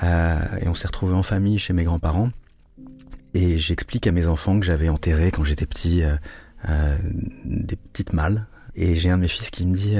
euh, 0.03 0.39
et 0.62 0.67
on 0.67 0.75
s'est 0.75 0.88
retrouvé 0.88 1.13
en 1.13 1.24
famille 1.24 1.57
chez 1.60 1.74
mes 1.74 1.84
grands-parents. 1.84 2.31
Et 3.34 3.57
j'explique 3.57 4.07
à 4.07 4.12
mes 4.12 4.27
enfants 4.27 4.60
que 4.60 4.65
j'avais 4.65 4.89
enterré 4.89 5.31
quand 5.31 5.43
j'étais 5.43 5.65
petit 5.65 6.03
euh, 6.03 6.15
euh, 6.69 6.98
des 7.43 7.75
petites 7.75 8.13
malles. 8.13 8.48
Et 8.75 8.95
j'ai 8.95 9.10
un 9.10 9.17
de 9.17 9.24
mes 9.24 9.27
fils 9.27 9.50
qui 9.50 9.65
me 9.65 9.75
dit 9.75 9.98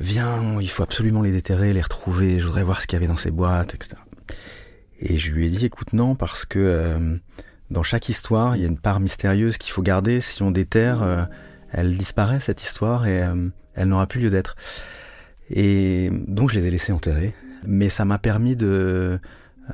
Viens, 0.00 0.60
il 0.60 0.70
faut 0.70 0.82
absolument 0.82 1.22
les 1.22 1.32
déterrer, 1.32 1.72
les 1.72 1.80
retrouver, 1.80 2.38
je 2.38 2.46
voudrais 2.46 2.62
voir 2.62 2.80
ce 2.80 2.86
qu'il 2.86 2.96
y 2.96 2.98
avait 2.98 3.08
dans 3.08 3.16
ces 3.16 3.30
boîtes, 3.30 3.74
etc. 3.74 3.96
Et 5.00 5.18
je 5.18 5.32
lui 5.32 5.46
ai 5.46 5.50
dit 5.50 5.66
Écoute, 5.66 5.92
non, 5.92 6.16
parce 6.16 6.44
que 6.44 7.18
dans 7.70 7.82
chaque 7.82 8.08
histoire, 8.08 8.56
il 8.56 8.62
y 8.62 8.64
a 8.64 8.68
une 8.68 8.78
part 8.78 9.00
mystérieuse 9.00 9.58
qu'il 9.58 9.72
faut 9.72 9.82
garder. 9.82 10.20
Si 10.20 10.42
on 10.42 10.50
déterre, 10.50 11.28
elle 11.70 11.96
disparaît, 11.96 12.40
cette 12.40 12.62
histoire, 12.62 13.06
et 13.06 13.22
elle 13.74 13.88
n'aura 13.88 14.06
plus 14.06 14.20
lieu 14.20 14.30
d'être. 14.30 14.56
Et 15.50 16.10
donc 16.26 16.50
je 16.50 16.58
les 16.58 16.66
ai 16.66 16.70
laissés 16.70 16.92
enterrer. 16.92 17.34
Mais 17.66 17.88
ça 17.88 18.04
m'a 18.04 18.18
permis 18.18 18.56
de, 18.56 19.20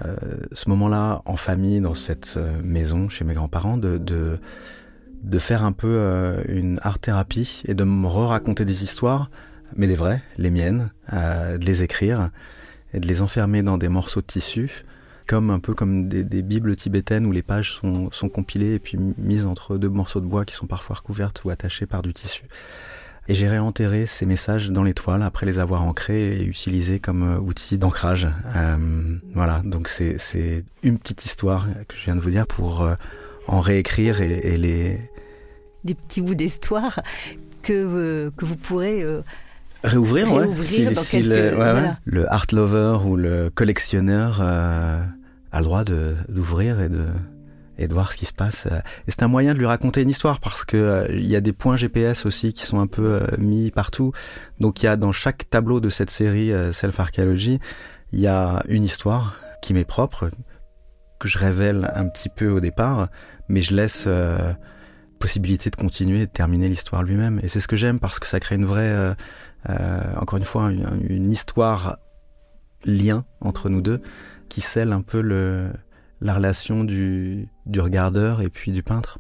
euh, 0.05 0.17
ce 0.53 0.69
moment-là, 0.71 1.23
en 1.25 1.37
famille, 1.37 1.81
dans 1.81 1.95
cette 1.95 2.35
euh, 2.37 2.61
maison, 2.63 3.09
chez 3.09 3.25
mes 3.25 3.35
grands-parents, 3.35 3.77
de, 3.77 3.99
de, 3.99 4.39
de, 5.23 5.39
faire 5.39 5.65
un 5.65 5.73
peu 5.73 5.89
euh, 5.91 6.43
une 6.49 6.79
art-thérapie 6.83 7.63
et 7.67 7.75
de 7.75 7.85
me 7.85 8.07
re-raconter 8.07 8.65
des 8.65 8.83
histoires, 8.83 9.31
mais 9.77 9.87
des 9.87 9.95
vraies, 9.95 10.23
les 10.39 10.51
miennes, 10.51 10.91
euh, 11.13 11.59
de 11.59 11.65
les 11.65 11.83
écrire 11.83 12.31
et 12.93 13.01
de 13.01 13.07
les 13.07 13.23
enfermer 13.23 13.63
dans 13.63 13.79
des 13.79 13.89
morceaux 13.89 14.21
de 14.21 14.27
tissu, 14.27 14.85
comme 15.27 15.51
un 15.51 15.59
peu 15.59 15.75
comme 15.75 16.09
des, 16.09 16.25
des 16.25 16.43
bibles 16.43 16.77
tibétaines 16.77 17.27
où 17.27 17.33
les 17.33 17.43
pages 17.43 17.73
sont, 17.73 18.11
sont 18.13 18.29
compilées 18.29 18.75
et 18.75 18.79
puis 18.79 18.99
mises 19.19 19.47
entre 19.47 19.79
deux 19.79 19.89
morceaux 19.89 20.21
de 20.21 20.27
bois 20.27 20.45
qui 20.45 20.55
sont 20.55 20.67
parfois 20.67 20.97
recouvertes 20.97 21.45
ou 21.45 21.51
attachées 21.51 21.87
par 21.87 22.03
du 22.03 22.13
tissu. 22.13 22.45
Et 23.27 23.33
j'ai 23.33 23.49
réenterré 23.49 24.05
ces 24.05 24.27
messages 24.27 24.71
dans 24.71 24.83
les 24.83 24.93
toiles 24.93 25.23
après 25.23 25.47
les 25.47 25.59
avoir 25.59 25.83
ancrés 25.83 26.37
et 26.37 26.45
utilisés 26.45 27.01
comme 27.01 27.23
euh, 27.23 27.39
outil 27.39 27.79
d'ancrage. 27.79 28.29
Euh, 28.55 29.17
voilà, 29.33 29.63
donc 29.65 29.89
c'est 29.89 30.65
une 30.83 30.99
petite 30.99 31.25
histoire 31.25 31.67
que 31.89 31.97
je 31.97 32.05
viens 32.05 32.17
de 32.17 32.21
vous 32.21 32.31
dire 32.31 32.47
pour 32.47 32.83
euh, 32.83 32.95
en 33.47 33.61
réécrire 33.61 34.21
et, 34.21 34.59
les 34.59 34.99
des 35.85 35.95
petits 35.95 36.21
bouts 36.21 36.35
d'histoire 36.35 37.01
que 37.63 38.31
que 38.37 38.45
vous 38.45 38.57
pourrez 38.57 39.05
réouvrir, 39.85 40.27
réouvrir 40.35 40.89
ouais. 40.89 40.95
dans 40.95 41.03
si, 41.03 41.23
quelques 41.23 41.25
si 41.25 41.29
le, 41.29 41.35
ouais, 41.37 41.55
voilà. 41.55 41.75
ouais. 41.75 41.93
le 42.05 42.33
art 42.33 42.47
lover 42.53 42.99
ou 43.05 43.17
le 43.17 43.51
collectionneur 43.51 44.41
a 44.41 45.07
le 45.59 45.65
droit 45.65 45.85
d'ouvrir 45.85 46.81
et 46.81 46.89
de 46.89 47.07
et 47.77 47.89
de 47.89 47.93
voir 47.93 48.13
ce 48.13 48.17
qui 48.17 48.27
se 48.27 48.33
passe. 48.33 48.67
Et 48.67 49.11
c'est 49.11 49.25
un 49.25 49.29
moyen 49.29 49.53
de 49.53 49.59
lui 49.59 49.67
raconter 49.67 50.03
une 50.03 50.11
histoire 50.11 50.39
parce 50.39 50.65
que 50.65 50.77
euh, 50.77 51.07
il 51.11 51.27
y 51.27 51.35
a 51.35 51.41
des 51.41 51.53
points 51.53 51.75
GPS 51.75 52.25
aussi 52.25 52.53
qui 52.53 52.65
sont 52.65 52.79
un 52.79 52.87
peu 52.87 53.15
euh, 53.15 53.27
mis 53.39 53.73
partout. 53.73 54.13
Donc 54.61 54.83
il 54.83 54.87
y 54.87 54.89
a 54.89 54.97
dans 54.97 55.11
chaque 55.11 55.51
tableau 55.51 55.81
de 55.81 55.89
cette 55.89 56.11
série 56.11 56.53
euh, 56.53 56.73
Self 56.73 57.01
Archaeology, 57.01 57.59
il 58.13 58.21
y 58.21 58.29
a 58.29 58.63
une 58.69 58.85
histoire 58.85 59.37
qui 59.61 59.75
m'est 59.75 59.85
propre 59.85 60.31
que 61.19 61.29
je 61.29 61.39
révèle 61.39 61.91
un 61.95 62.07
petit 62.07 62.29
peu 62.29 62.49
au 62.49 62.61
départ, 62.61 63.09
mais 63.49 63.63
je 63.63 63.75
laisse 63.75 64.05
euh, 64.07 64.53
possibilité 65.19 65.71
de 65.71 65.77
continuer 65.77 66.23
et 66.23 66.27
de 66.27 66.31
terminer 66.31 66.69
l'histoire 66.69 67.03
lui-même. 67.03 67.41
Et 67.43 67.49
c'est 67.49 67.61
ce 67.61 67.69
que 67.69 67.77
j'aime 67.77 67.99
parce 67.99 68.19
que 68.19 68.27
ça 68.27 68.41
crée 68.41 68.57
une 68.57 68.67
vraie, 68.67 68.83
euh, 68.83 69.15
encore 69.67 70.39
une 70.39 70.45
fois, 70.45 70.71
une, 70.71 71.07
une 71.09 71.33
histoire 71.33 71.99
lien 72.85 73.25
entre 73.41 73.69
nous 73.69 73.81
deux 73.81 74.01
qui 74.49 74.61
scelle 74.61 74.93
un 74.93 75.03
peu 75.03 75.21
le 75.21 75.71
la 76.21 76.35
relation 76.35 76.85
du, 76.85 77.49
du 77.67 77.81
regardeur 77.81 78.41
et 78.41 78.49
puis 78.49 78.73
du 78.73 78.83
peintre. 78.83 79.19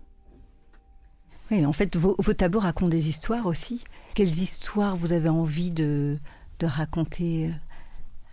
Oui, 1.50 1.64
en 1.66 1.72
fait, 1.72 1.96
vos, 1.96 2.16
vos, 2.18 2.32
tableaux 2.32 2.60
racontent 2.60 2.88
des 2.88 3.08
histoires 3.08 3.46
aussi. 3.46 3.84
Quelles 4.14 4.38
histoires 4.38 4.96
vous 4.96 5.12
avez 5.12 5.28
envie 5.28 5.70
de, 5.70 6.16
de 6.58 6.66
raconter 6.66 7.52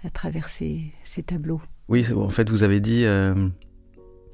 à 0.06 0.10
travers 0.10 0.48
ces, 0.48 0.94
ces, 1.04 1.22
tableaux? 1.22 1.62
Oui, 1.90 2.08
en 2.14 2.30
fait, 2.30 2.50
vous 2.50 2.64
avez 2.64 2.80
dit 2.80 3.04
euh, 3.04 3.50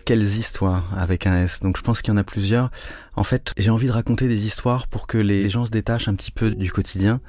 quelles 0.06 0.22
histoires 0.22 0.96
avec 0.96 1.26
un 1.26 1.42
S. 1.42 1.62
Donc, 1.62 1.76
je 1.76 1.82
pense 1.82 2.04
qu'il 2.04 2.14
y 2.14 2.16
en 2.16 2.18
a 2.18 2.24
plusieurs. 2.24 2.70
En 3.16 3.24
fait, 3.24 3.54
j'ai 3.58 3.72
envie 3.72 3.88
de 3.88 3.92
raconter 3.92 4.28
des 4.28 4.46
histoires 4.46 4.88
pour 4.88 5.08
que 5.08 5.18
les 5.18 5.50
gens 5.50 5.66
se 5.66 5.72
détachent 5.72 6.08
un 6.08 6.16
petit 6.16 6.32
peu 6.32 6.52
du 6.52 6.72
quotidien. 6.72 7.20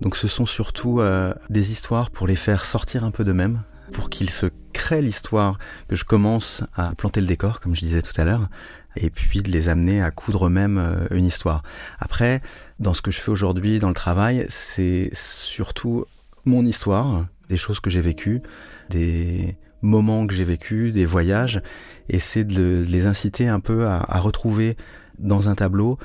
Donc, 0.00 0.16
ce 0.16 0.28
sont 0.28 0.46
surtout 0.46 1.00
euh, 1.00 1.34
des 1.50 1.72
histoires 1.72 2.10
pour 2.10 2.26
les 2.26 2.36
faire 2.36 2.64
sortir 2.64 3.04
un 3.04 3.10
peu 3.10 3.24
d'eux-mêmes, 3.24 3.62
pour 3.92 4.10
qu'ils 4.10 4.30
se 4.30 4.46
créent 4.72 5.02
l'histoire, 5.02 5.58
que 5.88 5.96
je 5.96 6.04
commence 6.04 6.62
à 6.74 6.94
planter 6.94 7.20
le 7.20 7.26
décor, 7.26 7.60
comme 7.60 7.74
je 7.74 7.80
disais 7.80 8.02
tout 8.02 8.18
à 8.20 8.24
l'heure, 8.24 8.48
et 8.96 9.10
puis 9.10 9.42
de 9.42 9.50
les 9.50 9.68
amener 9.68 10.02
à 10.02 10.10
coudre 10.10 10.46
eux-mêmes 10.46 11.06
une 11.10 11.24
histoire. 11.24 11.62
Après, 11.98 12.42
dans 12.80 12.94
ce 12.94 13.02
que 13.02 13.10
je 13.10 13.20
fais 13.20 13.30
aujourd'hui, 13.30 13.78
dans 13.78 13.88
le 13.88 13.94
travail, 13.94 14.46
c'est 14.48 15.10
surtout 15.14 16.06
mon 16.44 16.64
histoire, 16.66 17.26
des 17.48 17.56
choses 17.56 17.80
que 17.80 17.90
j'ai 17.90 18.00
vécues, 18.00 18.42
des 18.90 19.56
moments 19.82 20.26
que 20.26 20.34
j'ai 20.34 20.44
vécus, 20.44 20.92
des 20.92 21.04
voyages, 21.04 21.62
et 22.08 22.18
c'est 22.18 22.44
de 22.44 22.84
les 22.86 23.06
inciter 23.06 23.48
un 23.48 23.60
peu 23.60 23.86
à, 23.86 24.04
à, 24.08 24.18
retrouver 24.18 24.76
dans 25.18 25.48
un 25.48 25.54
tableau 25.54 25.98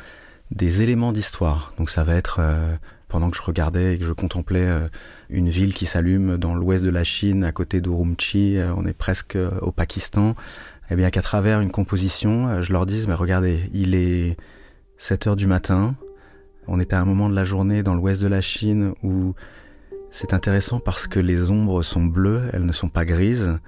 des 0.52 0.84
éléments 0.84 1.12
d'histoire. 1.12 1.74
Donc 1.78 1.90
ça 1.90 2.04
va 2.04 2.16
être... 2.16 2.38
Euh, 2.40 2.76
pendant 3.10 3.30
que 3.30 3.36
je 3.36 3.42
regardais 3.42 3.96
et 3.96 3.98
que 3.98 4.06
je 4.06 4.14
contemplais 4.14 4.66
euh, 4.66 4.88
une 5.30 5.50
ville 5.50 5.74
qui 5.74 5.86
s'allume 5.86 6.38
dans 6.38 6.56
l'ouest 6.56 6.84
de 6.84 6.90
la 6.90 7.04
Chine, 7.04 7.44
à 7.44 7.52
côté 7.52 7.82
d'Urumqi, 7.82 8.58
euh, 8.58 8.74
on 8.78 8.86
est 8.86 8.94
presque 8.94 9.36
euh, 9.36 9.52
au 9.62 9.72
Pakistan, 9.72 10.36
et 10.90 10.96
bien 10.96 11.10
qu'à 11.10 11.22
travers 11.22 11.60
une 11.60 11.72
composition, 11.72 12.62
je 12.62 12.72
leur 12.72 12.86
dise, 12.86 13.08
mais 13.08 13.14
regardez, 13.14 13.70
il 13.74 13.94
est 13.94 14.38
7 14.98 15.28
heures 15.28 15.36
du 15.36 15.48
matin, 15.48 15.96
on 16.68 16.80
est 16.80 16.94
à 16.94 17.00
un 17.00 17.06
moment 17.06 17.30
de 17.30 17.36
la 17.36 17.44
journée 17.44 17.84
dans 17.84 17.96
l'ouest 17.96 18.22
de 18.22 18.28
la 18.28 18.42
Chine 18.42 18.94
où 19.04 19.34
c'est 20.12 20.34
intéressant 20.34 20.80
parce 20.80 21.08
que 21.08 21.20
les 21.20 21.52
ombres 21.52 21.84
sont 21.84 22.04
bleues, 22.04 22.50
elles 22.54 22.66
ne 22.66 22.72
sont 22.72 22.90
pas 22.90 23.06
grises, 23.06 23.60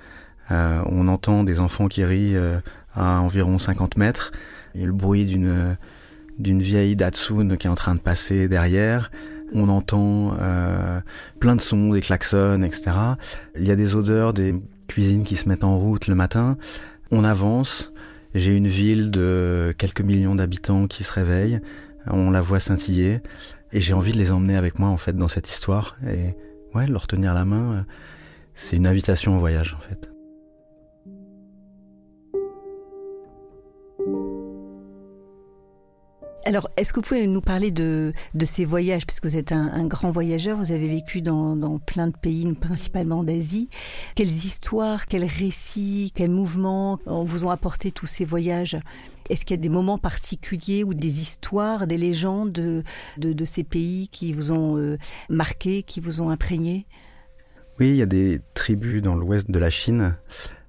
on 0.50 1.08
entend 1.08 1.44
des 1.44 1.60
enfants 1.60 1.88
qui 1.88 2.04
rient 2.04 2.36
à 2.96 3.22
environ 3.22 3.60
50 3.60 3.98
mètres, 3.98 4.32
et 4.74 4.84
le 4.84 4.92
bruit 4.92 5.26
d'une 5.26 5.78
d'une 6.42 6.62
vieille 6.62 6.96
Datsun 6.96 7.56
qui 7.58 7.68
est 7.68 7.70
en 7.70 7.76
train 7.76 7.96
de 7.96 8.00
passer 8.00 8.48
derrière. 8.48 9.12
On 9.54 9.70
entend 9.70 10.34
euh, 10.40 11.00
plein 11.40 11.56
de 11.56 11.62
sons, 11.62 11.92
des 11.92 12.02
klaxons, 12.02 12.64
etc. 12.64 12.92
Il 13.58 13.68
y 13.68 13.72
a 13.72 13.76
des 13.76 13.96
odeurs 13.96 14.34
des 14.34 14.56
cuisines 14.88 15.24
qui 15.24 15.36
se 15.36 15.50
mettent 15.50 15.64
en 15.64 15.78
route 15.78 16.08
le 16.08 16.16
matin. 16.16 16.58
On 17.12 17.24
avance. 17.24 17.92
J'ai 18.34 18.56
une 18.56 18.68
ville 18.68 19.12
de 19.12 19.74
quelques 19.78 20.02
millions 20.02 20.36
d'habitants 20.36 20.88
qui 20.88 21.04
se 21.04 21.12
réveille. 21.12 21.60
On 22.08 22.32
la 22.32 22.42
voit 22.42 22.60
scintiller. 22.60 23.20
Et 23.74 23.82
j'ai 23.82 23.94
envie 23.94 24.14
de 24.14 24.18
les 24.18 24.32
emmener 24.32 24.58
avec 24.58 24.80
moi, 24.80 24.90
en 24.90 24.98
fait, 24.98 25.16
dans 25.16 25.28
cette 25.28 25.50
histoire. 25.50 25.98
Et 26.08 26.36
ouais, 26.74 26.88
leur 26.88 27.08
tenir 27.08 27.34
la 27.34 27.46
main, 27.46 27.74
euh, 27.74 27.82
c'est 28.54 28.78
une 28.78 28.88
invitation 28.88 29.38
au 29.38 29.40
voyage, 29.40 29.76
en 29.78 29.82
fait. 29.82 30.11
Alors, 36.52 36.70
est-ce 36.76 36.92
que 36.92 36.98
vous 36.98 37.06
pouvez 37.08 37.28
nous 37.28 37.40
parler 37.40 37.72
de, 37.72 38.12
de 38.34 38.44
ces 38.44 38.66
voyages, 38.66 39.08
puisque 39.08 39.24
vous 39.24 39.38
êtes 39.38 39.54
un, 39.54 39.86
grand 39.86 40.10
voyageur, 40.10 40.58
vous 40.58 40.74
avez 40.74 40.90
vécu 40.90 41.22
dans, 41.22 41.56
dans 41.56 41.80
plein 41.80 42.08
de 42.08 42.18
pays, 42.18 42.46
principalement 42.60 43.24
d'Asie. 43.24 43.70
Quelles 44.16 44.28
histoires, 44.28 45.06
quels 45.06 45.24
récits, 45.24 46.12
quels 46.14 46.30
mouvements 46.30 47.00
vous 47.06 47.46
ont 47.46 47.52
apporté 47.52 47.92
tous 47.92 48.06
ces 48.06 48.26
voyages? 48.26 48.78
Est-ce 49.30 49.46
qu'il 49.46 49.56
y 49.56 49.60
a 49.60 49.62
des 49.62 49.70
moments 49.70 49.98
particuliers 49.98 50.84
ou 50.84 50.94
des 50.94 51.22
histoires, 51.22 51.88
des 51.88 51.98
légendes 51.98 52.52
de, 52.52 52.84
de, 53.18 53.46
ces 53.46 53.64
pays 53.64 54.10
qui 54.10 54.34
vous 54.34 54.52
ont 54.52 54.76
euh, 54.76 54.98
marqué, 55.30 55.84
qui 55.84 56.02
vous 56.02 56.22
ont 56.22 56.32
imprégné? 56.32 56.86
Oui, 57.80 57.92
il 57.92 57.96
y 57.96 58.02
a 58.02 58.06
des 58.06 58.42
tribus 58.56 59.02
dans 59.02 59.16
l'ouest 59.16 59.50
de 59.50 59.58
la 59.58 59.70
Chine 59.70 60.18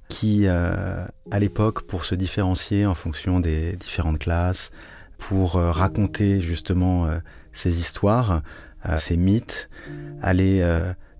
qui, 0.06 0.46
euh, 0.46 1.04
à 1.32 1.40
l'époque, 1.40 1.82
pour 1.88 2.04
se 2.04 2.14
différencier 2.14 2.86
en 2.86 2.94
fonction 2.94 3.40
des 3.40 3.74
différentes 3.74 4.20
classes, 4.20 4.70
pour 5.28 5.54
euh, 5.54 5.70
raconter 5.70 6.40
justement 6.40 7.06
euh, 7.06 7.18
ces 7.52 7.78
histoires, 7.78 8.42
euh, 8.88 8.98
ces 8.98 9.16
mythes, 9.16 9.70
aller 10.20 10.64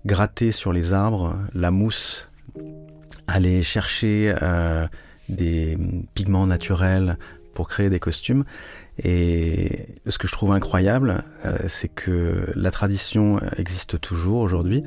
gratter 0.05 0.51
sur 0.51 0.73
les 0.73 0.91
arbres 0.91 1.37
la 1.53 1.71
mousse, 1.71 2.29
aller 3.27 3.61
chercher 3.61 4.33
des 5.29 5.77
pigments 6.13 6.45
naturels 6.45 7.17
pour 7.53 7.69
créer 7.69 7.89
des 7.89 7.99
costumes. 7.99 8.43
Et 8.97 9.87
ce 10.07 10.17
que 10.17 10.27
je 10.27 10.33
trouve 10.33 10.51
incroyable, 10.51 11.23
c'est 11.67 11.87
que 11.87 12.51
la 12.55 12.71
tradition 12.71 13.39
existe 13.57 13.99
toujours 13.99 14.39
aujourd'hui. 14.39 14.83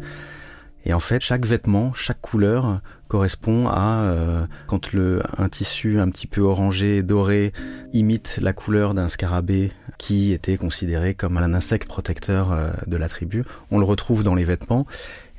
Et 0.86 0.94
en 0.94 1.00
fait, 1.00 1.20
chaque 1.20 1.44
vêtement, 1.44 1.92
chaque 1.94 2.20
couleur 2.20 2.80
correspond 3.08 3.66
à 3.66 4.02
euh, 4.02 4.46
quand 4.68 4.92
le 4.92 5.20
un 5.36 5.48
tissu 5.48 5.98
un 5.98 6.08
petit 6.08 6.28
peu 6.28 6.42
orangé, 6.42 7.02
doré, 7.02 7.52
imite 7.92 8.38
la 8.40 8.52
couleur 8.52 8.94
d'un 8.94 9.08
scarabée 9.08 9.72
qui 9.98 10.32
était 10.32 10.56
considéré 10.56 11.14
comme 11.14 11.38
un 11.38 11.54
insecte 11.54 11.88
protecteur 11.88 12.52
euh, 12.52 12.70
de 12.86 12.96
la 12.96 13.08
tribu. 13.08 13.44
On 13.72 13.80
le 13.80 13.84
retrouve 13.84 14.22
dans 14.22 14.36
les 14.36 14.44
vêtements. 14.44 14.86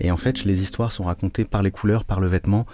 Et 0.01 0.12
en 0.12 0.18
fait, 0.18 0.44
les 0.44 0.62
histoires 0.62 0.92
sont 0.92 1.06
racontées 1.06 1.46
par 1.46 1.63
les 1.63 1.72
couleurs, 1.72 2.04
par 2.04 2.20
le 2.20 2.27
vêtement. 2.27 2.66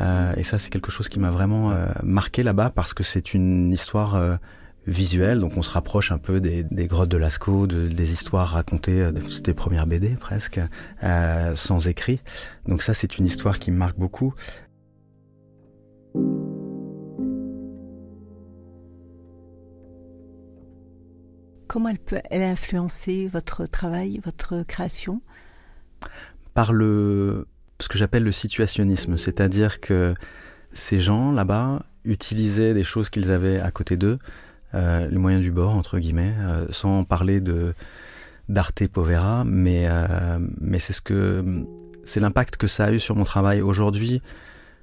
Euh, 0.00 0.32
et 0.38 0.42
ça, 0.42 0.58
c'est 0.58 0.70
quelque 0.70 0.90
chose 0.90 1.10
qui 1.10 1.20
m'a 1.20 1.30
vraiment 1.30 1.74
marqué 2.02 2.42
là-bas 2.42 2.72
parce 2.74 2.94
que 2.94 3.02
c'est 3.02 3.34
une 3.34 3.70
histoire 3.72 4.38
visuel, 4.86 5.40
donc 5.40 5.56
on 5.56 5.62
se 5.62 5.70
rapproche 5.70 6.10
un 6.12 6.18
peu 6.18 6.40
des, 6.40 6.64
grottes 6.86 7.08
de 7.08 7.16
Lascaux, 7.16 7.66
des 7.66 8.12
histoires 8.12 8.48
racontées, 8.48 9.10
c'était 9.30 9.54
premières 9.54 9.86
BD 9.86 10.10
presque, 10.10 10.60
euh, 11.02 11.54
sans 11.54 11.86
écrit. 11.88 12.20
Donc 12.66 12.82
ça 12.82 12.94
c'est 12.94 13.18
une 13.18 13.26
histoire 13.26 13.58
qui 13.58 13.70
me 13.70 13.76
marque 13.76 13.98
beaucoup. 13.98 14.34
Comment 21.68 21.88
elle 21.88 21.98
peut 21.98 22.20
elle 22.30 22.42
influencer 22.42 23.28
votre 23.28 23.66
travail, 23.66 24.20
votre 24.22 24.62
création? 24.64 25.22
Par 26.54 26.72
le 26.72 27.46
ce 27.80 27.88
que 27.88 27.98
j'appelle 27.98 28.24
le 28.24 28.32
situationnisme, 28.32 29.16
c'est-à-dire 29.16 29.80
que 29.80 30.14
ces 30.72 30.98
gens 30.98 31.32
là-bas 31.32 31.84
utilisaient 32.04 32.74
des 32.74 32.84
choses 32.84 33.10
qu'ils 33.10 33.32
avaient 33.32 33.58
à 33.60 33.70
côté 33.70 33.96
d'eux 33.96 34.18
euh, 34.74 35.06
les 35.08 35.18
moyens 35.18 35.42
du 35.42 35.50
bord 35.50 35.72
entre 35.72 35.98
guillemets, 35.98 36.34
euh, 36.40 36.66
sans 36.70 37.04
parler 37.04 37.40
de 37.40 37.74
d'arte 38.48 38.86
povera, 38.88 39.44
mais 39.44 39.86
euh, 39.88 40.38
mais 40.60 40.78
c'est 40.78 40.92
ce 40.92 41.00
que 41.00 41.44
c'est 42.04 42.20
l'impact 42.20 42.56
que 42.56 42.66
ça 42.66 42.86
a 42.86 42.92
eu 42.92 42.98
sur 42.98 43.16
mon 43.16 43.24
travail 43.24 43.60
aujourd'hui. 43.60 44.22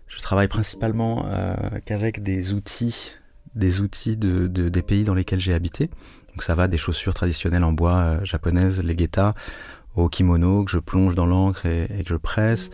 Je 0.07 0.19
travaille 0.19 0.47
principalement 0.47 1.27
qu'avec 1.85 2.23
des 2.23 2.53
outils, 2.53 3.13
des 3.53 3.79
outils 3.79 4.17
de, 4.17 4.47
des 4.47 4.81
pays 4.81 5.03
dans 5.03 5.13
lesquels 5.13 5.39
j'ai 5.39 5.53
habité. 5.53 5.91
Donc 6.29 6.41
ça 6.41 6.55
va 6.55 6.67
des 6.67 6.77
chaussures 6.77 7.13
traditionnelles 7.13 7.63
en 7.63 7.73
bois 7.73 8.23
japonaises, 8.23 8.81
les 8.81 8.97
geta, 8.97 9.35
au 9.95 10.09
kimono 10.09 10.63
que 10.63 10.71
je 10.71 10.79
plonge 10.79 11.13
dans 11.13 11.25
l'encre 11.25 11.65
et, 11.65 11.87
que 12.03 12.09
je 12.09 12.15
presse, 12.15 12.69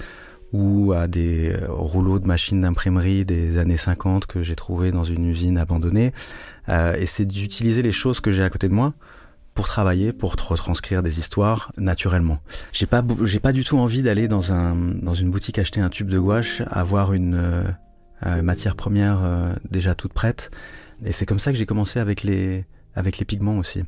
ou 0.56 0.94
à 0.94 1.08
des 1.08 1.54
rouleaux 1.68 2.20
de 2.20 2.28
machines 2.28 2.62
d'imprimerie 2.62 3.26
des 3.26 3.58
années 3.58 3.78
50 3.78 4.26
que 4.26 4.42
j'ai 4.42 4.56
trouvé 4.56 4.92
dans 4.92 5.04
une 5.04 5.26
usine 5.26 5.58
abandonnée, 5.58 6.14
euh, 6.70 6.96
et 6.96 7.06
c'est 7.06 7.26
d'utiliser 7.26 7.82
les 7.82 7.92
choses 7.92 8.22
que 8.22 8.32
j'ai 8.32 8.44
à 8.44 8.50
côté 8.50 8.70
de 8.70 8.74
moi 8.74 8.94
pour 9.54 9.68
travailler, 9.68 10.14
pour 10.14 10.36
retranscrire 10.36 11.04
des 11.04 11.20
histoires 11.20 11.72
naturellement. 11.78 12.40
J'ai 12.74 12.86
pas, 12.86 13.04
j'ai 13.24 13.40
pas 13.40 13.54
du 13.54 13.64
tout 13.64 13.78
envie 13.78 14.02
d'aller 14.02 14.28
dans 14.28 14.54
un, 14.54 14.76
dans 14.76 15.14
une 15.14 15.30
boutique 15.30 15.60
acheter 15.60 15.82
un 15.82 15.90
tube 15.90 16.10
de 16.10 16.20
gouache, 16.20 16.62
avoir 16.70 17.14
une 17.14 17.36
euh, 17.36 17.64
euh, 18.26 18.42
matière 18.42 18.76
première 18.76 19.20
déjà 19.70 19.94
toute 19.96 20.14
prête. 20.14 20.52
Et 21.06 21.12
c'est 21.12 21.26
comme 21.26 21.40
ça 21.40 21.52
que 21.52 21.58
j'ai 21.58 21.66
commencé 21.66 22.00
avec 22.00 22.24
les, 22.24 22.66
avec 22.96 23.18
les 23.18 23.26
pigments 23.26 23.58
aussi. 23.58 23.84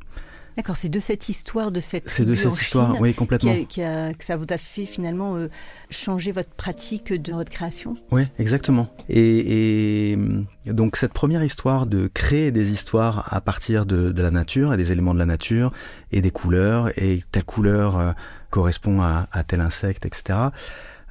D'accord, 0.58 0.76
c'est 0.76 0.88
de 0.88 0.98
cette 0.98 1.28
histoire, 1.28 1.70
de 1.70 1.78
cette 1.78 2.10
C'est 2.10 2.24
de 2.24 2.34
cette 2.34 2.60
histoire, 2.60 3.00
oui, 3.00 3.14
complètement. 3.14 3.54
Qui 3.54 3.78
que 3.78 4.24
ça 4.24 4.36
vous 4.36 4.46
a 4.50 4.58
fait 4.58 4.86
finalement 4.86 5.36
euh, 5.36 5.48
changer 5.88 6.32
votre 6.32 6.50
pratique 6.50 7.12
de 7.12 7.32
votre 7.32 7.48
création? 7.48 7.96
Oui, 8.10 8.26
exactement. 8.40 8.88
Et, 9.08 10.14
et, 10.14 10.18
donc 10.66 10.96
cette 10.96 11.12
première 11.12 11.44
histoire 11.44 11.86
de 11.86 12.08
créer 12.08 12.50
des 12.50 12.72
histoires 12.72 13.32
à 13.32 13.40
partir 13.40 13.86
de, 13.86 14.10
de, 14.10 14.20
la 14.20 14.32
nature 14.32 14.74
et 14.74 14.76
des 14.76 14.90
éléments 14.90 15.14
de 15.14 15.20
la 15.20 15.26
nature 15.26 15.72
et 16.10 16.22
des 16.22 16.32
couleurs 16.32 16.90
et 17.00 17.22
telle 17.30 17.44
couleur 17.44 17.96
euh, 17.96 18.10
correspond 18.50 19.00
à, 19.00 19.28
à, 19.30 19.44
tel 19.44 19.60
insecte, 19.60 20.06
etc. 20.06 20.40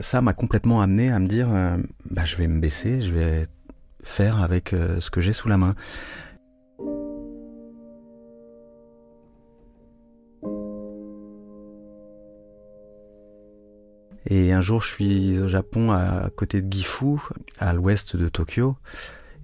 Ça 0.01 0.21
m'a 0.21 0.33
complètement 0.33 0.81
amené 0.81 1.09
à 1.09 1.19
me 1.19 1.27
dire, 1.29 1.47
euh, 1.53 1.77
bah, 2.11 2.25
je 2.25 2.35
vais 2.35 2.49
me 2.49 2.59
baisser, 2.59 2.99
je 2.99 3.13
vais 3.13 3.47
faire 4.03 4.43
avec 4.43 4.75
ce 4.99 5.09
que 5.09 5.21
j'ai 5.21 5.33
sous 5.33 5.47
la 5.47 5.57
main. 5.57 5.73
Et 14.29 14.51
un 14.51 14.61
jour, 14.61 14.81
je 14.81 14.87
suis 14.89 15.39
au 15.39 15.47
Japon, 15.47 15.91
à 15.91 16.29
côté 16.35 16.61
de 16.61 16.71
Gifu, 16.71 17.17
à 17.59 17.73
l'ouest 17.73 18.17
de 18.17 18.27
Tokyo, 18.27 18.75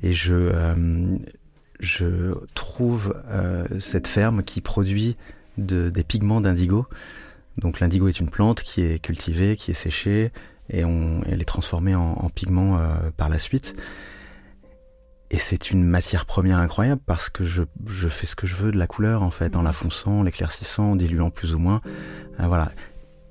et 0.02 0.12
je, 0.12 0.34
euh, 0.34 1.18
je 1.80 2.34
trouve 2.54 3.16
euh, 3.30 3.66
cette 3.80 4.08
ferme 4.08 4.44
qui 4.44 4.60
produit 4.60 5.16
de, 5.58 5.90
des 5.90 6.04
pigments 6.04 6.42
d'indigo. 6.42 6.86
Donc 7.58 7.80
l'indigo 7.80 8.10
est 8.10 8.20
une 8.20 8.30
plante 8.30 8.62
qui 8.62 8.82
est 8.82 9.00
cultivée, 9.00 9.56
qui 9.56 9.72
est 9.72 9.76
séchée, 9.76 10.34
et 10.70 10.84
on, 10.84 11.22
elle 11.30 11.42
est 11.42 11.46
transformée 11.46 11.96
en, 11.96 12.16
en 12.16 12.30
pigment 12.30 12.78
euh, 12.78 13.10
par 13.16 13.30
la 13.30 13.40
suite. 13.40 13.76
Et 15.30 15.40
c'est 15.40 15.72
une 15.72 15.84
matière 15.84 16.26
première 16.26 16.58
incroyable 16.58 17.02
parce 17.06 17.30
que 17.30 17.46
je, 17.46 17.64
je, 17.88 18.08
fais 18.10 18.28
ce 18.28 18.36
que 18.36 18.46
je 18.46 18.56
veux 18.56 18.72
de 18.72 18.78
la 18.78 18.86
couleur 18.86 19.24
en 19.24 19.32
fait, 19.32 19.56
en 19.56 19.62
la 19.62 19.72
fonçant, 19.72 20.24
l'éclaircissant, 20.24 20.92
en 20.92 20.96
diluant 20.98 21.30
plus 21.30 21.56
ou 21.56 21.60
moins. 21.60 21.82
voilà. 22.38 22.72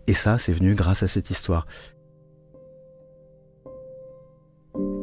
Et 0.07 0.15
ça, 0.15 0.39
c'est 0.39 0.53
venu 0.53 0.75
grâce 0.75 1.03
à 1.03 1.09
cette 1.09 1.31
histoire. 1.31 1.67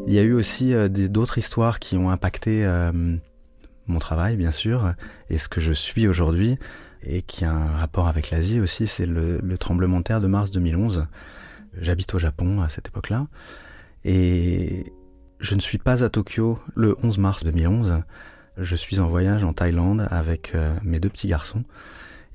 Il 0.07 0.13
y 0.13 0.19
a 0.19 0.23
eu 0.23 0.33
aussi 0.33 0.73
euh, 0.73 0.89
d'autres 0.89 1.37
histoires 1.37 1.79
qui 1.79 1.95
ont 1.95 2.09
impacté 2.09 2.65
euh, 2.65 2.91
mon 3.85 3.99
travail, 3.99 4.35
bien 4.37 4.51
sûr, 4.51 4.93
et 5.29 5.37
ce 5.37 5.47
que 5.47 5.61
je 5.61 5.73
suis 5.73 6.07
aujourd'hui, 6.07 6.57
et 7.03 7.21
qui 7.21 7.45
a 7.45 7.51
un 7.51 7.77
rapport 7.77 8.07
avec 8.07 8.31
l'Asie 8.31 8.59
aussi, 8.59 8.87
c'est 8.87 9.05
le, 9.05 9.39
tremblement 9.57 9.99
de 9.99 10.03
terre 10.03 10.21
de 10.21 10.27
mars 10.27 10.51
2011. 10.51 11.07
J'habite 11.79 12.13
au 12.13 12.19
Japon 12.19 12.61
à 12.61 12.69
cette 12.69 12.87
époque-là, 12.87 13.27
et 14.03 14.91
je 15.39 15.55
ne 15.55 15.59
suis 15.59 15.77
pas 15.77 16.03
à 16.03 16.09
Tokyo 16.09 16.59
le 16.75 16.95
11 17.03 17.17
mars 17.17 17.43
2011. 17.43 18.01
Je 18.57 18.75
suis 18.75 18.99
en 18.99 19.07
voyage 19.07 19.43
en 19.43 19.53
Thaïlande 19.53 20.07
avec 20.09 20.53
euh, 20.55 20.75
mes 20.83 20.99
deux 20.99 21.09
petits 21.09 21.27
garçons. 21.27 21.63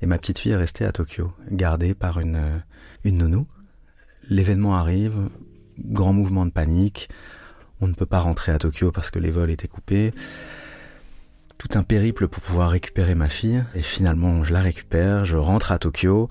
Et 0.01 0.05
ma 0.05 0.17
petite 0.17 0.39
fille 0.39 0.51
est 0.51 0.57
restée 0.57 0.85
à 0.85 0.91
Tokyo, 0.91 1.31
gardée 1.51 1.93
par 1.93 2.19
une, 2.19 2.35
euh, 2.35 2.57
une 3.03 3.17
nounou. 3.19 3.47
L'événement 4.29 4.75
arrive, 4.75 5.29
grand 5.79 6.13
mouvement 6.13 6.45
de 6.45 6.51
panique. 6.51 7.09
On 7.81 7.87
ne 7.87 7.93
peut 7.93 8.05
pas 8.05 8.19
rentrer 8.19 8.51
à 8.51 8.57
Tokyo 8.57 8.91
parce 8.91 9.11
que 9.11 9.19
les 9.19 9.31
vols 9.31 9.51
étaient 9.51 9.67
coupés. 9.67 10.11
Tout 11.57 11.69
un 11.75 11.83
périple 11.83 12.27
pour 12.27 12.43
pouvoir 12.43 12.69
récupérer 12.69 13.15
ma 13.15 13.29
fille. 13.29 13.63
Et 13.73 13.81
finalement, 13.81 14.43
je 14.43 14.53
la 14.53 14.61
récupère, 14.61 15.25
je 15.25 15.37
rentre 15.37 15.71
à 15.71 15.79
Tokyo, 15.79 16.29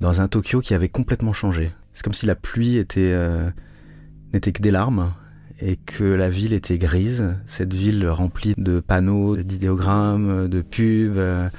dans 0.00 0.20
un 0.20 0.28
Tokyo 0.28 0.60
qui 0.60 0.74
avait 0.74 0.88
complètement 0.88 1.32
changé. 1.32 1.72
C'est 1.92 2.02
comme 2.02 2.14
si 2.14 2.26
la 2.26 2.34
pluie 2.34 2.82
euh, 2.96 3.50
n'était 4.32 4.52
que 4.52 4.62
des 4.62 4.70
larmes 4.70 5.12
et 5.60 5.76
que 5.76 6.04
la 6.04 6.30
ville 6.30 6.54
était 6.54 6.78
grise, 6.78 7.36
cette 7.46 7.74
ville 7.74 8.08
remplie 8.08 8.54
de 8.56 8.80
panneaux, 8.80 9.36
d'idéogrammes, 9.36 10.48
de 10.48 10.60
pubs. 10.60 11.50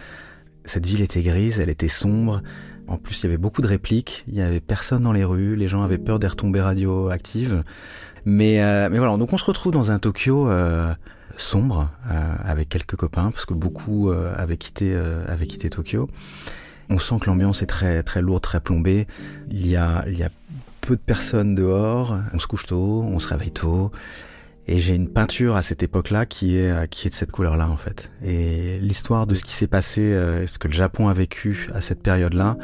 Cette 0.66 0.86
ville 0.86 1.02
était 1.02 1.22
grise, 1.22 1.60
elle 1.60 1.70
était 1.70 1.88
sombre. 1.88 2.42
En 2.88 2.98
plus, 2.98 3.22
il 3.22 3.24
y 3.24 3.28
avait 3.28 3.38
beaucoup 3.38 3.62
de 3.62 3.68
répliques, 3.68 4.26
il 4.28 4.36
y 4.36 4.42
avait 4.42 4.60
personne 4.60 5.04
dans 5.04 5.14
les 5.14 5.24
rues, 5.24 5.56
les 5.56 5.68
gens 5.68 5.84
avaient 5.84 5.98
peur 5.98 6.20
des 6.20 6.28
retombées 6.28 6.62
radioactives. 6.62 7.64
Mais, 8.26 8.62
euh, 8.62 8.90
mais 8.90 8.98
voilà, 8.98 9.18
donc 9.18 9.34
on 9.34 9.38
se 9.38 9.46
retrouve 9.46 9.72
dans 9.72 9.92
un 9.92 10.00
Tokyo 10.00 10.50
euh, 10.50 10.94
sombre, 11.38 11.90
euh, 12.10 12.36
avec 12.44 12.70
quelques 12.70 12.96
copains, 12.96 13.32
parce 13.32 13.46
que 13.46 13.54
beaucoup 13.54 14.12
avaient, 14.12 14.58
quitté, 14.58 14.96
avaient 15.28 15.48
quitté 15.48 15.70
Tokyo. 15.70 16.10
On 16.90 16.98
sent 16.98 17.16
que 17.22 17.28
l'ambiance 17.28 17.62
est 17.62 17.68
très, 17.68 18.04
très 18.04 18.22
lourde, 18.22 18.44
très 18.44 18.60
plombée. 18.60 19.08
Il 19.50 19.68
y 19.68 19.76
a, 19.76 20.04
il 20.08 20.18
y 20.18 20.24
a 20.24 20.30
peu 20.82 20.96
de 20.96 21.02
personnes 21.02 21.56
dehors, 21.56 22.18
on 22.34 22.40
se 22.40 22.48
couche 22.48 22.66
tôt, 22.66 23.04
on 23.08 23.20
se 23.20 23.28
réveille 23.28 23.52
tôt. 23.52 23.92
Et 24.66 24.80
j'ai 24.80 24.96
une 24.96 25.10
peinture 25.10 25.58
à 25.58 25.62
cette 25.62 25.84
époque-là 25.84 26.26
qui 26.26 26.56
est 26.56 26.90
qui 26.90 27.08
est 27.08 27.10
de 27.10 27.16
cette 27.16 27.32
couleur-là 27.32 27.70
en 27.70 27.76
fait. 27.76 28.10
Et 28.24 28.80
l'histoire 28.80 29.28
de 29.28 29.36
ce 29.36 29.44
qui 29.44 29.52
s'est 29.52 29.68
passé, 29.68 30.02
euh, 30.02 30.48
ce 30.48 30.58
que 30.58 30.68
le 30.68 30.74
Japon 30.74 31.10
a 31.10 31.14
vécu 31.14 31.68
à 31.74 31.82
cette 31.82 32.02
période-là, 32.02 32.58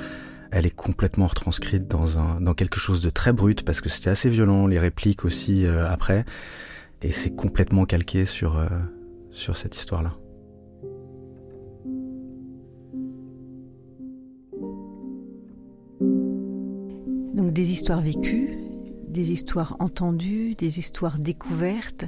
elle 0.51 0.65
est 0.65 0.75
complètement 0.75 1.27
retranscrite 1.27 1.87
dans 1.87 2.17
un 2.17 2.39
dans 2.39 2.53
quelque 2.53 2.79
chose 2.79 3.01
de 3.01 3.09
très 3.09 3.33
brut 3.33 3.63
parce 3.63 3.81
que 3.81 3.89
c'était 3.89 4.09
assez 4.09 4.29
violent, 4.29 4.65
les 4.65 4.79
répliques 4.79 5.25
aussi 5.25 5.65
euh, 5.65 5.89
après, 5.89 6.23
et 7.01 7.11
c'est 7.11 7.35
complètement 7.35 7.85
calqué 7.85 8.25
sur 8.25 8.57
euh, 8.57 8.67
sur 9.31 9.57
cette 9.57 9.75
histoire-là. 9.75 10.15
Donc 17.33 17.51
des 17.53 17.71
histoires 17.71 18.01
vécues, 18.01 18.53
des 19.09 19.31
histoires 19.31 19.75
entendues, 19.79 20.55
des 20.55 20.79
histoires 20.79 21.19
découvertes. 21.19 22.05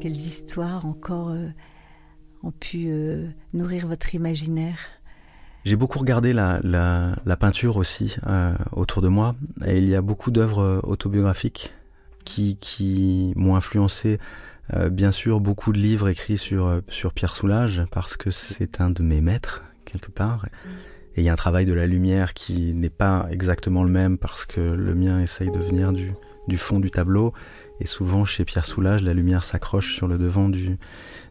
Quelles 0.00 0.12
histoires 0.12 0.84
encore 0.86 1.30
euh, 1.30 1.48
ont 2.42 2.50
pu 2.50 2.86
euh, 2.88 3.28
nourrir 3.52 3.86
votre 3.86 4.14
imaginaire? 4.14 4.78
J'ai 5.64 5.76
beaucoup 5.76 5.98
regardé 5.98 6.32
la, 6.32 6.60
peinture 7.40 7.78
aussi 7.78 8.16
euh, 8.26 8.54
autour 8.72 9.00
de 9.00 9.08
moi 9.08 9.34
et 9.64 9.78
il 9.78 9.88
y 9.88 9.94
a 9.94 10.02
beaucoup 10.02 10.30
d'œuvres 10.30 10.80
autobiographiques 10.82 11.72
qui, 12.24 12.56
qui 12.56 13.32
m'ont 13.36 13.56
influencé. 13.56 14.18
bien 14.90 15.10
sûr, 15.10 15.40
beaucoup 15.40 15.72
de 15.72 15.78
livres 15.78 16.08
écrits 16.08 16.36
sur, 16.36 16.82
sur 16.88 17.14
Pierre 17.14 17.34
Soulages 17.34 17.82
parce 17.90 18.18
que 18.18 18.30
c'est 18.30 18.82
un 18.82 18.90
de 18.90 19.02
mes 19.02 19.22
maîtres 19.22 19.62
quelque 19.86 20.10
part. 20.10 20.46
Et 21.16 21.20
il 21.20 21.24
y 21.24 21.28
a 21.28 21.32
un 21.32 21.36
travail 21.36 21.64
de 21.64 21.72
la 21.72 21.86
lumière 21.86 22.34
qui 22.34 22.74
n'est 22.74 22.90
pas 22.90 23.26
exactement 23.30 23.84
le 23.84 23.90
même 23.90 24.18
parce 24.18 24.46
que 24.46 24.60
le 24.60 24.94
mien 24.94 25.20
essaye 25.20 25.50
de 25.50 25.58
venir 25.58 25.92
du, 25.92 26.58
fond 26.58 26.80
du 26.80 26.90
tableau. 26.90 27.32
Et 27.80 27.86
souvent, 27.86 28.24
chez 28.24 28.44
Pierre 28.44 28.66
Soulages, 28.66 29.02
la 29.02 29.14
lumière 29.14 29.44
s'accroche 29.44 29.94
sur 29.94 30.08
le 30.08 30.18
devant 30.18 30.48
du, 30.48 30.76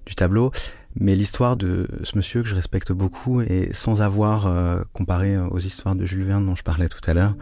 du 0.05 0.15
tableau. 0.15 0.51
Mais 0.95 1.15
l'histoire 1.15 1.57
de 1.57 1.87
ce 2.03 2.15
monsieur 2.15 2.43
que 2.43 2.47
je 2.47 2.55
respecte 2.55 2.91
beaucoup, 2.91 3.41
et 3.41 3.69
sans 3.73 4.01
avoir 4.01 4.47
euh, 4.47 4.81
comparé 4.93 5.37
aux 5.37 5.59
histoires 5.59 5.95
de 5.95 6.05
Jules 6.05 6.23
Verne 6.23 6.45
dont 6.45 6.55
je 6.55 6.63
parlais 6.63 6.87
tout 6.87 7.01
à 7.07 7.13
l'heure, 7.13 7.35